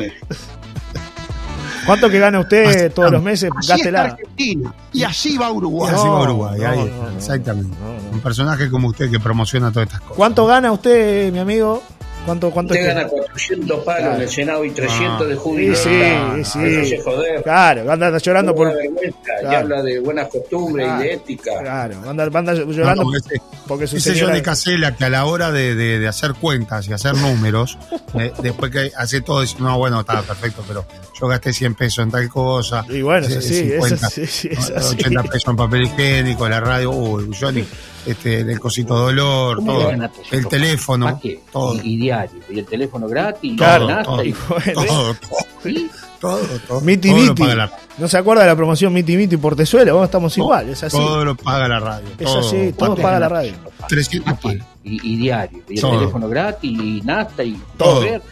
¿Cuánto 1.87 2.11
que 2.11 2.19
gana 2.19 2.41
usted 2.41 2.65
Así 2.67 2.91
todos 2.95 3.13
los 3.13 3.23
meses? 3.23 3.51
Así 3.57 3.61
está 3.61 3.75
Gástela. 3.77 4.03
Argentina. 4.03 4.75
Y 4.93 5.05
así 5.05 5.39
va 5.39 5.49
Y 5.49 5.53
Uruguay. 5.53 5.95
así 5.95 6.05
No, 6.05 6.13
va 6.13 6.23
Uruguay, 6.23 6.59
no, 6.61 6.69
ahí 6.69 6.79
no, 6.79 6.85
está, 6.87 6.97
no, 6.97 7.17
exactamente. 7.17 7.77
no, 7.81 7.87
no. 8.03 8.11
Un 8.13 8.21
personaje 8.21 8.71
como 8.71 8.89
usted 8.89 9.11
que 9.11 9.21
promociona 9.21 9.71
todas 9.71 9.87
estas 9.87 10.01
cosas. 10.01 10.17
¿Cuánto 10.17 10.47
gana 10.47 10.73
usted, 10.73 11.33
mi 11.33 11.39
amigo? 11.39 11.83
¿Cuánto, 12.25 12.51
cuánto 12.51 12.75
Usted 12.75 12.87
es 12.87 12.93
que- 12.93 12.95
gana 12.95 13.09
400 13.37 13.85
palos 13.85 14.15
en 14.17 14.21
el 14.23 14.29
Senado 14.29 14.65
y 14.65 14.71
300 14.71 15.21
Ah. 15.21 15.25
de 15.25 15.35
Sí, 15.35 15.41
jubilación. 15.41 16.45
sí, 16.45 16.51
sí. 16.53 16.59
Déjese 16.61 17.03
joder. 17.03 17.43
Claro, 17.43 17.93
anda 17.93 18.19
llorando 18.19 18.55
por. 18.55 18.73
Claro. 18.73 19.53
Y 19.53 19.55
habla 19.55 19.83
de 19.83 20.01
buenas 20.01 20.29
costumbres 20.29 20.87
Claro. 20.87 21.05
y 21.05 21.07
de 21.07 21.13
ética. 21.15 21.51
Claro, 21.61 21.95
anda, 22.09 22.25
anda 22.25 22.55
No, 22.55 22.71
llorando 22.73 23.03
como 23.03 23.17
ese, 23.17 23.41
porque 23.67 23.87
su 23.87 23.97
ese 23.97 24.13
señora. 24.15 24.33
Johnny 24.33 24.43
Casella 24.43 24.97
que 24.97 25.05
a 25.05 25.11
la 25.11 25.27
hora 25.27 25.51
de, 25.53 25.75
de- 25.75 25.99
de 25.99 26.09
hacer 26.09 26.35
cuentas 26.35 26.89
y 26.89 26.93
hacer 26.93 27.15
números, 27.17 27.79
eh, 28.15 28.33
después 28.43 28.71
que 28.71 28.91
hace 28.97 29.21
todo, 29.21 29.43
dice, 29.43 29.57
no, 29.61 29.77
bueno, 29.79 30.01
está 30.01 30.23
perfecto, 30.23 30.65
pero 30.67 30.85
yo 31.21 31.27
gasté 31.29 31.53
100 31.53 31.75
pesos 31.75 32.05
en 32.05 32.11
tal 32.11 32.29
cosa. 32.29 32.85
Y 32.89 33.03
bueno, 33.03 33.27
eso 33.27 33.41
sí, 33.41 33.55
eso 33.73 33.87
50, 33.87 34.11
sí, 34.11 34.27
sí, 34.27 34.49
es 34.51 34.71
¿no? 34.71 34.77
así. 34.77 34.95
80 34.95 35.23
pesos 35.25 35.49
en 35.49 35.57
papel 35.57 35.83
higiénico, 35.85 36.49
la 36.49 36.61
radio, 36.61 36.91
uy, 36.91 37.31
Johnny, 37.39 37.65
este, 38.07 38.41
el 38.41 38.61
cosito 38.61 38.95
dolor, 38.97 39.57
¿Cómo 39.57 39.73
todo, 39.81 39.91
el 40.31 40.47
teléfono, 40.49 41.21
todo. 41.53 41.75
Y, 41.83 41.95
y 41.95 41.97
diario. 41.97 42.41
Y 42.49 42.59
el 42.61 42.67
teléfono 42.67 43.09
gratis. 43.09 43.26
Y 43.43 43.57
Claro, 43.57 43.89
nada, 43.89 44.03
todo, 44.05 44.25
y- 44.25 44.29
Y 44.31 44.73
todo, 44.73 44.85
todo, 44.85 45.17
¿sí? 45.63 45.91
todo, 46.21 46.39
todo, 46.69 46.81
Miti 46.81 47.09
todo 47.11 47.19
lo 47.19 47.25
Miti. 47.31 47.43
paga 47.43 47.55
la, 47.55 47.71
¿No 47.99 48.09
se 48.09 48.19
acuerda 48.19 48.43
de 48.43 48.49
la 48.49 48.57
promoción 48.57 48.93
Miti 48.93 49.17
Miti 49.17 49.37
Portezuela? 49.37 49.93
Vos 49.93 50.05
estamos 50.05 50.37
igual, 50.39 50.69
es 50.69 50.83
así. 50.83 50.97
todo 50.97 51.25
lo 51.25 51.35
paga 51.37 51.67
la 51.69 51.79
radio. 51.81 52.09
Es 52.19 52.29
así, 52.35 52.73
todo 52.79 52.95
paga 52.97 53.19
la 53.21 53.29
radio. 53.29 53.53
300 53.89 54.25
¿Para 54.35 54.37
qué? 54.41 54.59
palos. 54.59 54.67
y, 54.85 55.17
diario. 55.17 55.63
Y 55.69 55.75
el 55.75 55.81
Todo. 55.81 55.99
teléfono 55.99 56.29
gratis, 56.29 56.71
y 56.71 57.01
nasta, 57.05 57.43
y 57.45 57.61
Todo. 57.77 57.95
correr. 58.01 58.23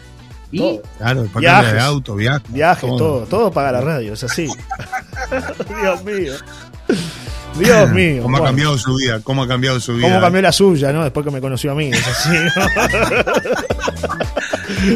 Y 0.51 0.57
Todo. 0.59 0.81
Claro, 0.97 1.25
Viajes. 1.35 1.73
de 1.73 1.79
auto, 1.79 2.15
viaje. 2.15 2.43
Viajes, 2.49 2.89
todo, 2.97 3.25
todo 3.25 3.51
paga 3.51 3.71
la 3.73 3.81
radio, 3.81 4.13
es 4.13 4.23
así. 4.23 4.47
Dios 5.81 6.03
mío. 6.03 6.33
Dios 7.57 7.89
mío. 7.91 8.21
¿Cómo 8.23 8.35
ha 8.37 8.39
Bueno, 8.41 8.45
cambiado 8.45 8.77
su 8.77 8.95
vida? 8.95 9.19
¿Cómo 9.23 9.43
ha 9.43 9.47
cambiado 9.47 9.79
su 9.79 9.93
vida? 9.95 10.07
cómo 10.09 10.19
cambió 10.21 10.41
la 10.41 10.51
suya, 10.51 10.91
¿no? 10.93 11.03
Después 11.03 11.25
que 11.25 11.31
me 11.31 11.41
conoció 11.41 11.71
a 11.71 11.75
mí, 11.75 11.89
es 11.91 12.07
así. 12.07 12.29
¿no? 12.29 12.51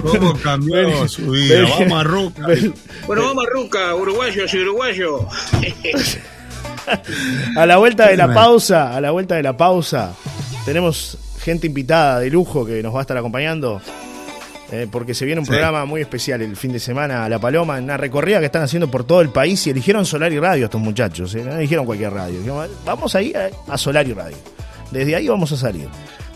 ¿Cómo 0.01 0.33
cambió 0.43 0.75
Ven- 0.75 1.09
su 1.09 1.29
vida? 1.31 1.55
ven- 1.61 1.69
Vamos 1.69 1.99
a 1.99 2.03
Ruca. 2.03 2.47
ven- 2.47 2.73
Bueno, 3.07 3.23
vamos 3.23 3.45
a 3.45 3.49
Ruca, 3.49 3.95
uruguayos 3.95 4.53
y 4.53 4.57
uruguayos. 4.59 5.21
A 7.55 7.65
la 7.65 7.77
vuelta 7.77 8.07
de 8.09 8.17
la 8.17 8.33
pausa, 8.33 8.95
a 8.95 9.01
la 9.01 9.11
vuelta 9.11 9.35
de 9.35 9.43
la 9.43 9.55
pausa, 9.55 10.13
tenemos 10.65 11.17
gente 11.41 11.67
invitada 11.67 12.19
de 12.19 12.29
lujo 12.29 12.65
que 12.65 12.81
nos 12.81 12.93
va 12.93 12.99
a 12.99 13.01
estar 13.01 13.17
acompañando. 13.17 13.81
eh, 14.71 14.85
porque 14.91 15.15
se 15.15 15.25
viene 15.25 15.39
un 15.39 15.45
Sí. 15.47 15.51
programa 15.51 15.83
muy 15.85 15.99
especial 16.01 16.43
el 16.43 16.55
fin 16.55 16.71
de 16.71 16.79
semana 16.79 17.25
a 17.25 17.29
La 17.29 17.39
Paloma, 17.39 17.79
en 17.79 17.85
una 17.85 17.97
recorrida 17.97 18.37
que 18.39 18.45
están 18.45 18.61
haciendo 18.61 18.87
por 18.91 19.03
todo 19.03 19.19
el 19.21 19.29
país 19.29 19.65
y 19.65 19.71
eligieron 19.71 20.05
Solar 20.05 20.31
y 20.31 20.37
Radio 20.37 20.65
estos 20.65 20.79
muchachos, 20.79 21.33
eh, 21.33 21.41
no 21.43 21.55
eligieron 21.57 21.87
cualquier 21.87 22.13
radio. 22.13 22.37
Dijeron, 22.37 22.67
vamos 22.85 23.15
ahí 23.15 23.33
a, 23.33 23.49
a 23.73 23.77
Solar 23.79 24.07
y 24.07 24.13
Radio. 24.13 24.37
Desde 24.91 25.15
ahí 25.15 25.27
vamos 25.27 25.51
a 25.53 25.57
salir. 25.57 25.87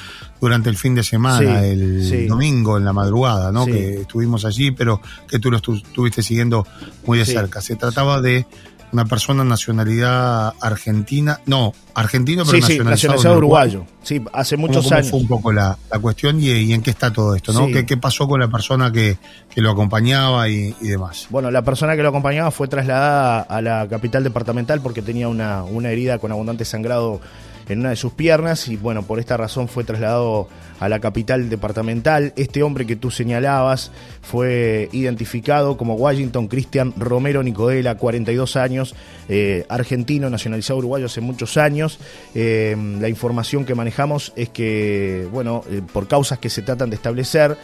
durante 0.42 0.72
el 0.72 0.76
fin 0.76 0.96
de 0.96 1.04
semana, 1.04 1.62
Sí, 1.62 1.68
el 1.68 2.04
sí. 2.04 2.26
domingo 2.26 2.80
en 2.80 2.86
la 2.86 2.94
madrugada, 2.94 3.52
¿no? 3.52 3.68
Que 3.68 4.02
estuvimos 4.02 4.44
allí, 4.46 4.72
pero 4.72 5.00
que 5.28 5.38
tú 5.38 5.52
lo 5.52 5.62
estu- 5.62 5.78
estuviste 5.86 6.24
siguiendo 6.24 6.66
muy 7.06 7.20
de 7.20 7.26
cerca. 7.26 7.62
Se 7.62 7.76
trataba 7.76 8.22
de 8.22 8.48
una 8.94 9.06
persona 9.06 9.44
nacionalidad 9.44 10.54
argentina, 10.62 11.40
no, 11.46 11.74
argentino, 11.96 12.44
pero 12.46 12.58
Sí, 12.58 12.62
sí, 12.62 12.62
nacionalizado, 12.78 12.90
nacionalizado 13.14 13.34
en 13.34 13.38
Uruguay. 13.40 13.68
uruguayo. 13.70 13.92
Sí, 14.04 14.22
hace 14.34 14.56
¿Cómo- 14.56 14.68
muchos 14.68 14.84
cómo 14.86 14.96
años. 14.96 15.10
fue 15.10 15.20
un 15.20 15.28
poco 15.28 15.52
la, 15.52 15.78
la 15.92 16.00
cuestión 16.00 16.40
y, 16.42 16.48
y 16.52 16.74
en 16.74 16.82
qué 16.82 16.92
está 16.92 17.12
todo 17.12 17.36
esto, 17.36 17.54
¿no? 17.54 17.66
Sí. 17.68 17.74
¿Qué, 17.74 17.86
qué 17.86 17.98
pasó 17.98 18.28
con 18.28 18.40
la 18.40 18.48
persona 18.48 18.92
que, 18.92 19.18
que 19.54 19.62
lo 19.62 19.72
acompañaba 19.72 20.48
y, 20.48 20.76
y 20.82 20.88
demás? 20.88 21.28
Bueno, 21.30 21.50
la 21.52 21.62
persona 21.64 21.96
que 21.96 22.04
lo 22.04 22.10
acompañaba 22.10 22.52
fue 22.52 22.68
trasladada 22.68 23.42
a 23.42 23.62
la 23.62 23.88
capital 23.90 24.24
departamental 24.24 24.82
porque 24.82 25.02
tenía 25.02 25.28
una, 25.28 25.64
una 25.64 25.90
herida 25.90 26.20
con 26.20 26.32
abundante 26.32 26.64
sangrado 26.66 27.20
en 27.70 27.80
una 27.80 27.90
de 27.90 27.96
sus 27.96 28.14
piernas 28.14 28.68
y 28.68 28.78
bueno, 28.78 29.04
por 29.04 29.20
esta 29.20 29.38
razón 29.38 29.68
fue 29.68 29.84
trasladado 29.84 30.48
a 30.80 30.90
la 30.90 31.00
capital 31.00 31.50
departamental. 31.50 32.34
Este 32.36 32.64
hombre 32.64 32.86
que 32.86 32.96
tú 32.96 33.10
señalabas 33.10 33.92
fue 34.22 34.90
identificado 34.92 35.78
como 35.78 35.96
Washington 35.96 36.48
Cristian 36.48 36.94
Romero 36.98 37.42
Nicodela, 37.44 37.96
42 37.96 38.56
años, 38.56 38.96
eh, 39.30 39.66
argentino, 39.70 40.30
nacionalizado 40.30 40.80
uruguayo 40.80 41.06
hace 41.06 41.22
muchos 41.22 41.58
años. 41.58 42.00
Eh, 42.36 42.76
la 43.00 43.08
información 43.08 43.66
que 43.66 43.76
manejamos 43.76 44.34
es 44.36 44.50
que, 44.50 45.28
bueno, 45.32 45.64
eh, 45.70 45.82
por 45.94 46.08
causas 46.08 46.40
que 46.40 46.50
se 46.50 46.62
tratan 46.62 46.90
de 46.90 46.96
establecer, 46.96 47.58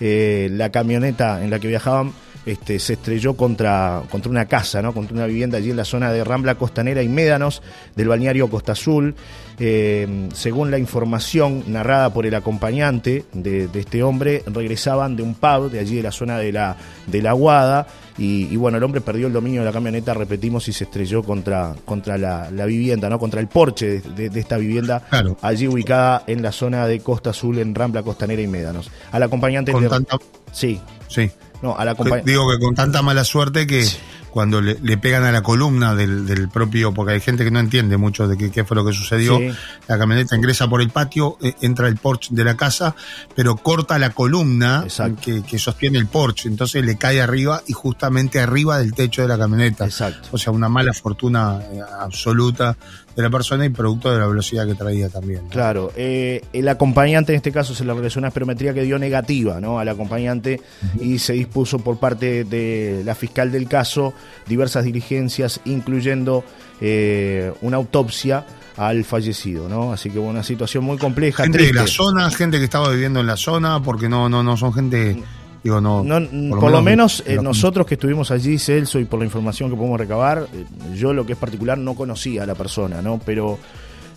la 0.00 0.70
camioneta 0.70 1.44
en 1.44 1.50
la 1.50 1.60
que 1.60 1.68
viajaban 1.68 2.12
este, 2.46 2.78
se 2.78 2.94
estrelló 2.94 3.34
contra, 3.34 4.02
contra 4.10 4.30
una 4.30 4.46
casa, 4.46 4.82
¿no? 4.82 4.92
contra 4.92 5.14
una 5.16 5.26
vivienda 5.26 5.58
allí 5.58 5.70
en 5.70 5.76
la 5.76 5.84
zona 5.84 6.12
de 6.12 6.22
Rambla 6.24 6.56
Costanera 6.56 7.02
y 7.02 7.08
Médanos 7.08 7.62
del 7.96 8.08
balneario 8.08 8.48
Costa 8.50 8.72
Azul. 8.72 9.14
Eh, 9.60 10.28
según 10.34 10.70
la 10.72 10.78
información 10.78 11.62
narrada 11.68 12.12
por 12.12 12.26
el 12.26 12.34
acompañante 12.34 13.24
de, 13.32 13.68
de 13.68 13.80
este 13.80 14.02
hombre, 14.02 14.42
regresaban 14.46 15.14
de 15.16 15.22
un 15.22 15.34
pub 15.34 15.70
de 15.70 15.78
allí 15.78 15.96
de 15.96 16.02
la 16.02 16.10
zona 16.12 16.38
de 16.38 16.52
la, 16.52 16.76
de 17.06 17.22
la 17.22 17.32
Guada 17.32 17.86
y, 18.18 18.48
y 18.52 18.56
bueno, 18.56 18.78
el 18.78 18.84
hombre 18.84 19.00
perdió 19.00 19.28
el 19.28 19.32
dominio 19.32 19.60
de 19.60 19.66
la 19.66 19.72
camioneta, 19.72 20.12
repetimos, 20.12 20.66
y 20.68 20.72
se 20.72 20.84
estrelló 20.84 21.22
contra, 21.22 21.74
contra 21.84 22.18
la, 22.18 22.50
la 22.50 22.66
vivienda, 22.66 23.08
¿no? 23.08 23.18
contra 23.20 23.40
el 23.40 23.46
porche 23.48 23.86
de, 23.86 24.00
de- 24.10 24.28
de 24.30 24.40
esta 24.40 24.56
vivienda 24.56 25.02
Claro. 25.08 25.36
allí 25.40 25.68
ubicada 25.68 26.24
en 26.26 26.42
la 26.42 26.50
zona 26.52 26.86
de 26.88 26.98
Costa 27.00 27.30
Azul 27.30 27.58
en 27.58 27.74
Rambla 27.74 28.02
Costanera 28.02 28.42
y 28.42 28.46
Médanos. 28.48 28.90
Al 29.12 29.22
acompañante 29.22 29.70
Con 29.72 29.88
tanta, 29.88 30.16
Sí, 30.52 30.80
sí. 31.08 31.30
No, 31.62 31.76
al 31.76 31.88
acompañante. 31.88 32.30
Digo 32.30 32.50
que 32.50 32.58
con 32.58 32.74
tanta 32.74 33.02
mala 33.02 33.24
suerte 33.24 33.66
que 33.66 33.86
cuando 34.30 34.60
le, 34.60 34.76
le 34.82 34.98
pegan 34.98 35.22
a 35.22 35.30
la 35.30 35.42
columna 35.44 35.94
del, 35.94 36.26
del 36.26 36.48
propio, 36.48 36.92
porque 36.92 37.12
hay 37.12 37.20
gente 37.20 37.44
que 37.44 37.52
no 37.52 37.60
entiende 37.60 37.96
mucho 37.96 38.26
de 38.26 38.36
qué, 38.36 38.50
qué 38.50 38.64
fue 38.64 38.74
lo 38.76 38.84
que 38.84 38.92
sucedió, 38.92 39.38
Sí. 39.38 39.52
la 39.86 39.96
camioneta 39.96 40.34
ingresa 40.34 40.66
por 40.68 40.82
el 40.82 40.90
patio, 40.90 41.38
eh, 41.40 41.54
entra 41.60 41.86
el 41.86 41.96
porche 41.98 42.30
de 42.34 42.42
la 42.42 42.56
casa, 42.56 42.96
pero 43.36 43.54
corta 43.54 43.96
la 43.96 44.10
columna 44.10 44.86
que, 45.22 45.44
que 45.44 45.58
sostiene 45.60 45.98
el 45.98 46.08
porche, 46.08 46.48
entonces 46.48 46.84
le 46.84 46.96
cae 46.98 47.20
arriba 47.22 47.62
y 47.68 47.74
justamente 47.74 48.40
arriba 48.40 48.78
del 48.78 48.92
techo 48.92 49.22
de 49.22 49.28
la 49.28 49.38
camioneta. 49.38 49.84
Exacto. 49.84 50.30
O 50.32 50.38
sea, 50.38 50.52
una 50.52 50.68
mala 50.68 50.92
fortuna 50.92 51.60
eh, 51.72 51.80
absoluta 52.00 52.76
de 53.16 53.22
la 53.22 53.30
persona 53.30 53.64
y 53.64 53.68
producto 53.68 54.12
de 54.12 54.18
la 54.18 54.26
velocidad 54.26 54.66
que 54.66 54.74
traía 54.74 55.08
también. 55.08 55.44
¿no? 55.44 55.50
Claro, 55.50 55.92
eh, 55.96 56.42
el 56.52 56.68
acompañante 56.68 57.32
en 57.32 57.36
este 57.36 57.52
caso 57.52 57.74
se 57.74 57.84
le 57.84 57.92
realizó 57.92 58.18
una 58.18 58.28
esperometría 58.28 58.74
que 58.74 58.82
dio 58.82 58.98
negativa 58.98 59.60
¿no? 59.60 59.78
al 59.78 59.88
acompañante 59.88 60.60
y 61.00 61.18
se 61.18 61.34
dispuso 61.34 61.78
por 61.78 61.98
parte 61.98 62.44
de 62.44 63.02
la 63.04 63.14
fiscal 63.14 63.52
del 63.52 63.68
caso 63.68 64.14
diversas 64.46 64.84
diligencias, 64.84 65.60
incluyendo 65.64 66.44
eh, 66.80 67.52
una 67.62 67.76
autopsia 67.76 68.44
al 68.76 69.04
fallecido, 69.04 69.68
¿no? 69.68 69.92
Así 69.92 70.10
que 70.10 70.18
bueno, 70.18 70.32
una 70.32 70.42
situación 70.42 70.82
muy 70.82 70.98
compleja, 70.98 71.44
Gente 71.44 71.58
triste. 71.58 71.74
de 71.74 71.80
la 71.80 71.86
zona, 71.86 72.28
gente 72.32 72.58
que 72.58 72.64
estaba 72.64 72.90
viviendo 72.90 73.20
en 73.20 73.26
la 73.28 73.36
zona, 73.36 73.80
porque 73.80 74.08
no, 74.08 74.28
no, 74.28 74.42
no 74.42 74.56
son 74.56 74.72
gente, 74.72 75.22
digo, 75.64 75.80
no. 75.80 76.04
No, 76.04 76.60
por, 76.60 76.70
lo 76.70 76.82
menos, 76.82 77.24
eh, 77.26 77.38
nosotros 77.42 77.86
que 77.86 77.94
estuvimos 77.94 78.30
allí, 78.30 78.58
Celso, 78.58 79.00
y 79.00 79.04
por 79.04 79.18
la 79.18 79.24
información 79.24 79.70
que 79.70 79.76
podemos 79.76 79.98
recabar, 79.98 80.46
eh, 80.52 80.64
yo 80.94 81.12
lo 81.12 81.26
que 81.26 81.32
es 81.32 81.38
particular 81.38 81.76
no 81.78 81.94
conocía 81.94 82.44
a 82.44 82.46
la 82.46 82.54
persona, 82.54 83.02
¿no? 83.02 83.18
Pero 83.24 83.58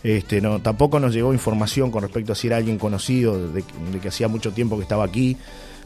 este, 0.04 0.42
no, 0.42 0.60
tampoco 0.60 1.00
nos 1.00 1.14
llegó 1.14 1.34
información 1.34 1.90
con 1.90 2.04
respecto 2.04 2.34
a 2.34 2.36
si 2.36 2.48
era 2.48 2.58
alguien 2.58 2.78
conocido, 2.78 3.52
de 3.52 3.64
que 4.00 4.08
hacía 4.10 4.28
mucho 4.28 4.52
tiempo 4.52 4.76
que 4.76 4.84
estaba 4.84 5.06
aquí. 5.06 5.38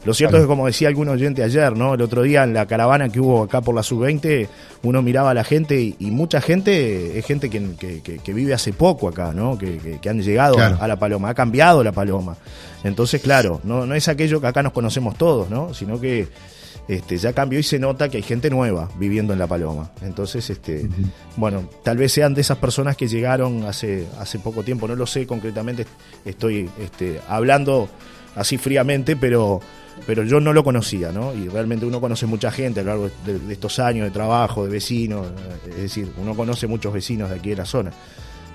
Lo 0.03 0.13
cierto 0.15 0.31
Claro. 0.31 0.43
es 0.43 0.47
que, 0.47 0.49
como 0.49 0.65
decía 0.65 0.87
algún 0.87 1.09
oyente 1.09 1.43
ayer, 1.43 1.77
¿no? 1.77 1.93
El 1.93 2.01
otro 2.01 2.23
día 2.23 2.43
en 2.43 2.53
la 2.53 2.65
caravana 2.65 3.09
que 3.09 3.19
hubo 3.19 3.43
acá 3.43 3.61
por 3.61 3.75
la 3.75 3.83
sub-20, 3.83 4.47
uno 4.83 5.01
miraba 5.03 5.29
a 5.31 5.33
la 5.35 5.43
gente 5.43 5.79
y, 5.79 5.95
y 5.99 6.09
mucha 6.09 6.41
gente 6.41 7.19
es 7.19 7.25
gente 7.25 7.49
que, 7.51 7.75
que- 7.79 8.01
que- 8.01 8.17
que 8.17 8.33
vive 8.33 8.53
hace 8.53 8.73
poco 8.73 9.07
acá, 9.07 9.31
¿no? 9.33 9.57
Que, 9.57 9.99
han 10.09 10.21
llegado 10.21 10.55
Claro. 10.55 10.77
a, 10.79 10.85
a 10.85 10.87
la 10.87 10.97
Paloma, 10.97 11.29
ha 11.29 11.33
cambiado 11.35 11.83
la 11.83 11.91
Paloma. 11.91 12.35
Entonces, 12.83 13.21
claro, 13.21 13.61
no, 13.63 13.85
no 13.85 13.93
es 13.93 14.07
aquello 14.07 14.41
que 14.41 14.47
acá 14.47 14.63
nos 14.63 14.73
conocemos 14.73 15.15
todos, 15.17 15.49
¿no? 15.51 15.73
Sino 15.75 15.99
que 15.99 16.27
este, 16.87 17.17
ya 17.17 17.31
cambió 17.33 17.59
y 17.59 17.63
se 17.63 17.77
nota 17.77 18.09
que 18.09 18.17
hay 18.17 18.23
gente 18.23 18.49
nueva 18.49 18.89
viviendo 18.97 19.33
en 19.33 19.39
La 19.39 19.45
Paloma. 19.45 19.91
Entonces, 20.01 20.49
este, 20.49 20.89
bueno, 21.37 21.69
tal 21.83 21.97
vez 21.97 22.11
sean 22.11 22.33
de 22.33 22.41
esas 22.41 22.57
personas 22.57 22.97
que 22.97 23.07
llegaron 23.07 23.65
hace, 23.65 24.07
hace 24.19 24.39
poco 24.39 24.63
tiempo, 24.63 24.87
no 24.87 24.95
lo 24.95 25.05
sé 25.05 25.27
concretamente, 25.27 25.85
estoy 26.25 26.67
este, 26.79 27.21
hablando 27.29 27.87
así 28.35 28.57
fríamente, 28.57 29.15
pero, 29.15 29.61
pero 30.07 30.23
yo 30.23 30.39
no 30.39 30.53
lo 30.53 30.63
conocía, 30.63 31.11
¿no? 31.11 31.33
Y 31.33 31.47
realmente 31.47 31.85
uno 31.85 32.01
conoce 32.01 32.25
mucha 32.25 32.51
gente 32.51 32.79
a 32.79 32.83
lo 32.83 32.89
largo 32.89 33.09
de, 33.25 33.39
de 33.39 33.53
estos 33.53 33.79
años 33.79 34.05
de 34.05 34.11
trabajo, 34.11 34.63
de 34.65 34.71
vecinos, 34.71 35.27
es 35.69 35.75
decir, 35.77 36.11
uno 36.17 36.35
conoce 36.35 36.67
muchos 36.67 36.93
vecinos 36.93 37.29
de 37.29 37.35
aquí 37.37 37.49
de 37.51 37.57
la 37.57 37.65
zona. 37.65 37.91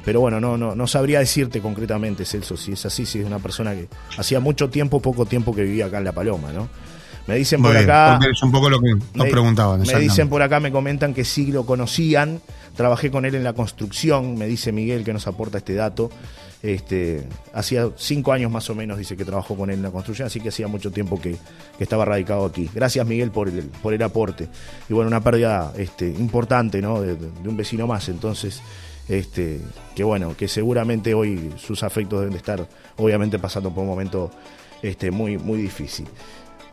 Pero 0.04 0.20
bueno, 0.20 0.40
no, 0.40 0.56
no, 0.56 0.74
no 0.76 0.86
sabría 0.86 1.18
decirte 1.18 1.60
concretamente, 1.60 2.24
Celso, 2.24 2.56
si 2.56 2.72
es 2.72 2.86
así, 2.86 3.04
si 3.06 3.20
es 3.20 3.26
una 3.26 3.38
persona 3.40 3.72
que 3.74 3.88
hacía 4.18 4.38
mucho 4.40 4.70
tiempo, 4.70 5.00
poco 5.00 5.26
tiempo 5.26 5.54
que 5.54 5.62
vivía 5.62 5.86
acá 5.86 5.98
en 5.98 6.04
La 6.04 6.12
Paloma, 6.12 6.52
¿no? 6.52 6.68
Me 7.26 7.34
dicen 7.34 7.60
Muy 7.60 7.70
por 7.70 7.76
bien, 7.78 7.90
acá. 7.90 8.20
es 8.30 8.40
un 8.44 8.52
poco 8.52 8.70
lo 8.70 8.78
que 8.78 8.90
nos 8.94 9.26
me- 9.26 9.30
preguntaban. 9.32 9.80
Me 9.82 9.98
dicen 9.98 10.28
por 10.28 10.42
acá, 10.42 10.60
me 10.60 10.70
comentan 10.70 11.12
que 11.12 11.24
sí 11.24 11.50
lo 11.50 11.66
conocían. 11.66 12.40
Trabajé 12.76 13.10
con 13.10 13.24
él 13.24 13.34
en 13.34 13.42
la 13.42 13.52
construcción, 13.52 14.36
me 14.38 14.46
dice 14.46 14.70
Miguel 14.70 15.02
que 15.02 15.12
nos 15.12 15.26
aporta 15.26 15.58
este 15.58 15.74
dato. 15.74 16.08
Este, 16.62 17.22
hacía 17.52 17.90
cinco 17.96 18.32
años 18.32 18.50
más 18.50 18.68
o 18.70 18.74
menos, 18.74 18.98
dice 18.98 19.16
que 19.16 19.24
trabajó 19.24 19.56
con 19.56 19.70
él 19.70 19.76
en 19.76 19.82
la 19.82 19.90
construcción, 19.90 20.26
así 20.26 20.40
que 20.40 20.48
hacía 20.48 20.66
mucho 20.66 20.90
tiempo 20.90 21.20
que, 21.20 21.36
estaba 21.78 22.04
radicado 22.04 22.46
aquí. 22.46 22.70
Gracias 22.74 23.06
Miguel 23.06 23.30
por 23.30 23.48
el, 23.48 23.64
por 23.82 23.92
el 23.92 24.02
aporte. 24.02 24.48
Y 24.88 24.94
bueno, 24.94 25.08
una 25.08 25.22
pérdida 25.22 25.72
este, 25.76 26.08
importante 26.08 26.80
de 26.80 26.86
un 26.86 27.56
vecino 27.56 27.86
más. 27.86 28.08
Entonces, 28.08 28.62
este, 29.08 29.60
que 29.94 30.02
bueno, 30.02 30.36
que 30.36 30.48
seguramente 30.48 31.14
hoy 31.14 31.52
sus 31.56 31.82
afectos 31.82 32.20
deben 32.20 32.32
de 32.32 32.38
estar 32.38 32.66
obviamente 32.96 33.38
pasando 33.38 33.70
por 33.72 33.82
un 33.82 33.90
momento 33.90 34.30
este, 34.82 35.10
muy, 35.10 35.38
muy 35.38 35.58
difícil. 35.58 36.06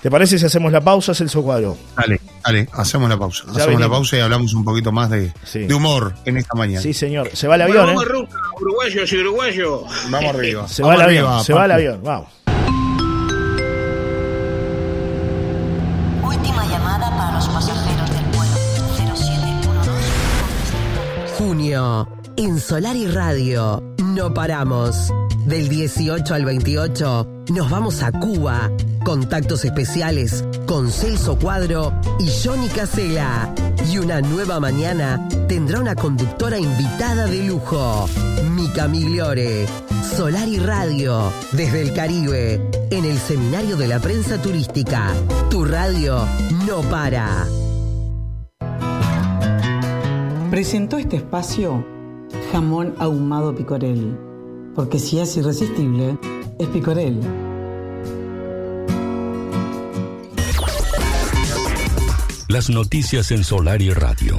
¿Te 0.03 0.11
parece 0.11 0.37
si 0.37 0.45
hacemos 0.45 0.69
la 0.73 0.81
pausa, 0.81 1.13
Celso 1.15 1.41
Cuadro? 1.41 1.77
Dale, 1.95 2.19
dale, 2.43 2.67
hacemos 2.73 3.07
la 3.09 3.17
pausa. 3.17 3.43
Ya 3.45 3.51
hacemos 3.51 3.67
venimos. 3.67 3.81
la 3.83 3.89
pausa 3.89 4.17
y 4.17 4.19
hablamos 4.19 4.53
un 4.53 4.65
poquito 4.65 4.91
más 4.91 5.09
de, 5.09 5.31
Sí. 5.45 5.59
de 5.59 5.73
humor 5.73 6.13
en 6.25 6.35
esta 6.35 6.57
mañana. 6.57 6.81
Sí, 6.81 6.93
señor. 6.93 7.29
Se 7.33 7.47
va 7.47 7.55
el 7.55 7.61
Bueno, 7.67 7.83
avión, 7.83 7.95
vamos 7.95 8.03
¿eh? 8.03 8.07
Ruca, 8.09 8.37
uruguayos 8.59 9.13
y 9.13 9.17
uruguayos. 9.19 9.81
Vamos 10.09 10.35
arriba. 10.35 10.67
Se 10.67 10.83
va 10.83 10.89
el 10.89 10.95
Vamos 10.97 11.07
avión, 11.07 11.25
arriba, 11.25 11.43
se 11.45 11.53
va 11.53 11.63
el 11.65 11.71
avión, 11.71 12.01
vamos. 12.03 12.27
Última 16.21 16.65
llamada 16.67 17.09
para 17.17 17.31
los 17.35 17.47
pasajeros 17.47 18.09
del 18.09 18.25
vuelo 18.35 18.57
0712. 18.97 20.01
Junio, 21.37 22.09
en 22.35 22.59
Solar 22.59 22.97
y 22.97 23.07
Radio, 23.07 23.81
no 24.03 24.33
paramos. 24.33 25.13
Del 25.45 25.69
18 25.69 26.33
al 26.33 26.43
28, 26.45 27.27
nos 27.53 27.69
vamos 27.69 28.03
a 28.03 28.11
Cuba. 28.11 28.69
Contactos 29.03 29.65
especiales 29.65 30.45
con 30.65 30.89
Celso 30.89 31.37
Cuadro 31.37 31.93
y 32.19 32.29
Johnny 32.43 32.67
Casela. 32.69 33.53
Y 33.91 33.97
una 33.97 34.21
nueva 34.21 34.59
mañana 34.59 35.27
tendrá 35.47 35.79
una 35.81 35.93
conductora 35.95 36.57
invitada 36.57 37.25
de 37.25 37.43
lujo, 37.43 38.07
Mica 38.55 38.87
Migliore. 38.87 39.65
Solar 40.15 40.47
y 40.47 40.57
Radio, 40.57 41.33
desde 41.51 41.81
el 41.81 41.93
Caribe, 41.93 42.61
en 42.91 43.05
el 43.05 43.17
Seminario 43.17 43.75
de 43.77 43.87
la 43.87 43.99
Prensa 43.99 44.41
Turística. 44.41 45.11
Tu 45.49 45.65
radio 45.65 46.25
no 46.65 46.81
para. 46.89 47.45
Presentó 50.49 50.97
este 50.97 51.17
espacio 51.17 51.83
jamón 52.51 52.95
ahumado 52.99 53.55
picorel, 53.55 54.17
porque 54.75 54.99
si 54.99 55.19
es 55.19 55.35
irresistible, 55.35 56.17
es 56.59 56.67
picorel. 56.67 57.19
Las 62.53 62.69
noticias 62.69 63.31
en 63.31 63.43
Solar 63.43 63.81
y 63.81 63.89
Radio. 63.89 64.37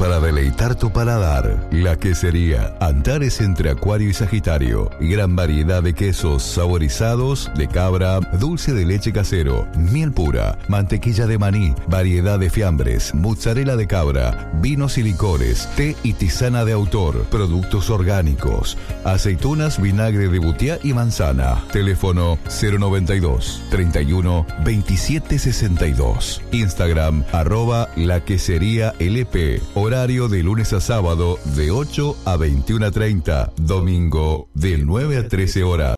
Para 0.00 0.18
deleitar 0.18 0.76
tu 0.76 0.90
paladar. 0.90 1.68
La 1.70 1.94
quesería 1.94 2.74
Antares 2.80 3.42
entre 3.42 3.68
Acuario 3.68 4.08
y 4.08 4.14
Sagitario. 4.14 4.88
Gran 4.98 5.36
variedad 5.36 5.82
de 5.82 5.92
quesos 5.92 6.42
saborizados, 6.42 7.50
de 7.54 7.68
cabra, 7.68 8.18
dulce 8.38 8.72
de 8.72 8.86
leche 8.86 9.12
casero, 9.12 9.68
miel 9.76 10.10
pura, 10.10 10.58
mantequilla 10.68 11.26
de 11.26 11.36
maní, 11.36 11.74
variedad 11.86 12.38
de 12.38 12.48
fiambres, 12.48 13.14
mozzarella 13.14 13.76
de 13.76 13.86
cabra, 13.86 14.50
vinos 14.54 14.96
y 14.96 15.02
licores, 15.02 15.68
té 15.76 15.94
y 16.02 16.14
tisana 16.14 16.64
de 16.64 16.72
autor, 16.72 17.26
productos 17.26 17.90
orgánicos, 17.90 18.78
aceitunas, 19.04 19.78
vinagre 19.82 20.28
de 20.28 20.38
butiá 20.38 20.78
y 20.82 20.94
manzana. 20.94 21.62
Teléfono 21.72 22.38
092 22.48 23.64
31 23.70 24.46
27 24.64 25.38
62. 25.38 26.40
Instagram 26.52 27.22
arroba 27.32 27.90
la 27.96 28.24
quesería 28.24 28.94
LP. 28.98 29.60
Horario 29.90 30.28
de 30.28 30.44
lunes 30.44 30.72
a 30.72 30.80
sábado 30.80 31.36
de 31.56 31.72
8 31.72 32.18
a 32.24 32.36
21 32.36 32.86
a 32.86 32.90
30. 32.92 33.52
Domingo 33.56 34.48
de 34.54 34.78
9 34.78 35.16
a 35.16 35.26
13 35.26 35.64
horas. 35.64 35.88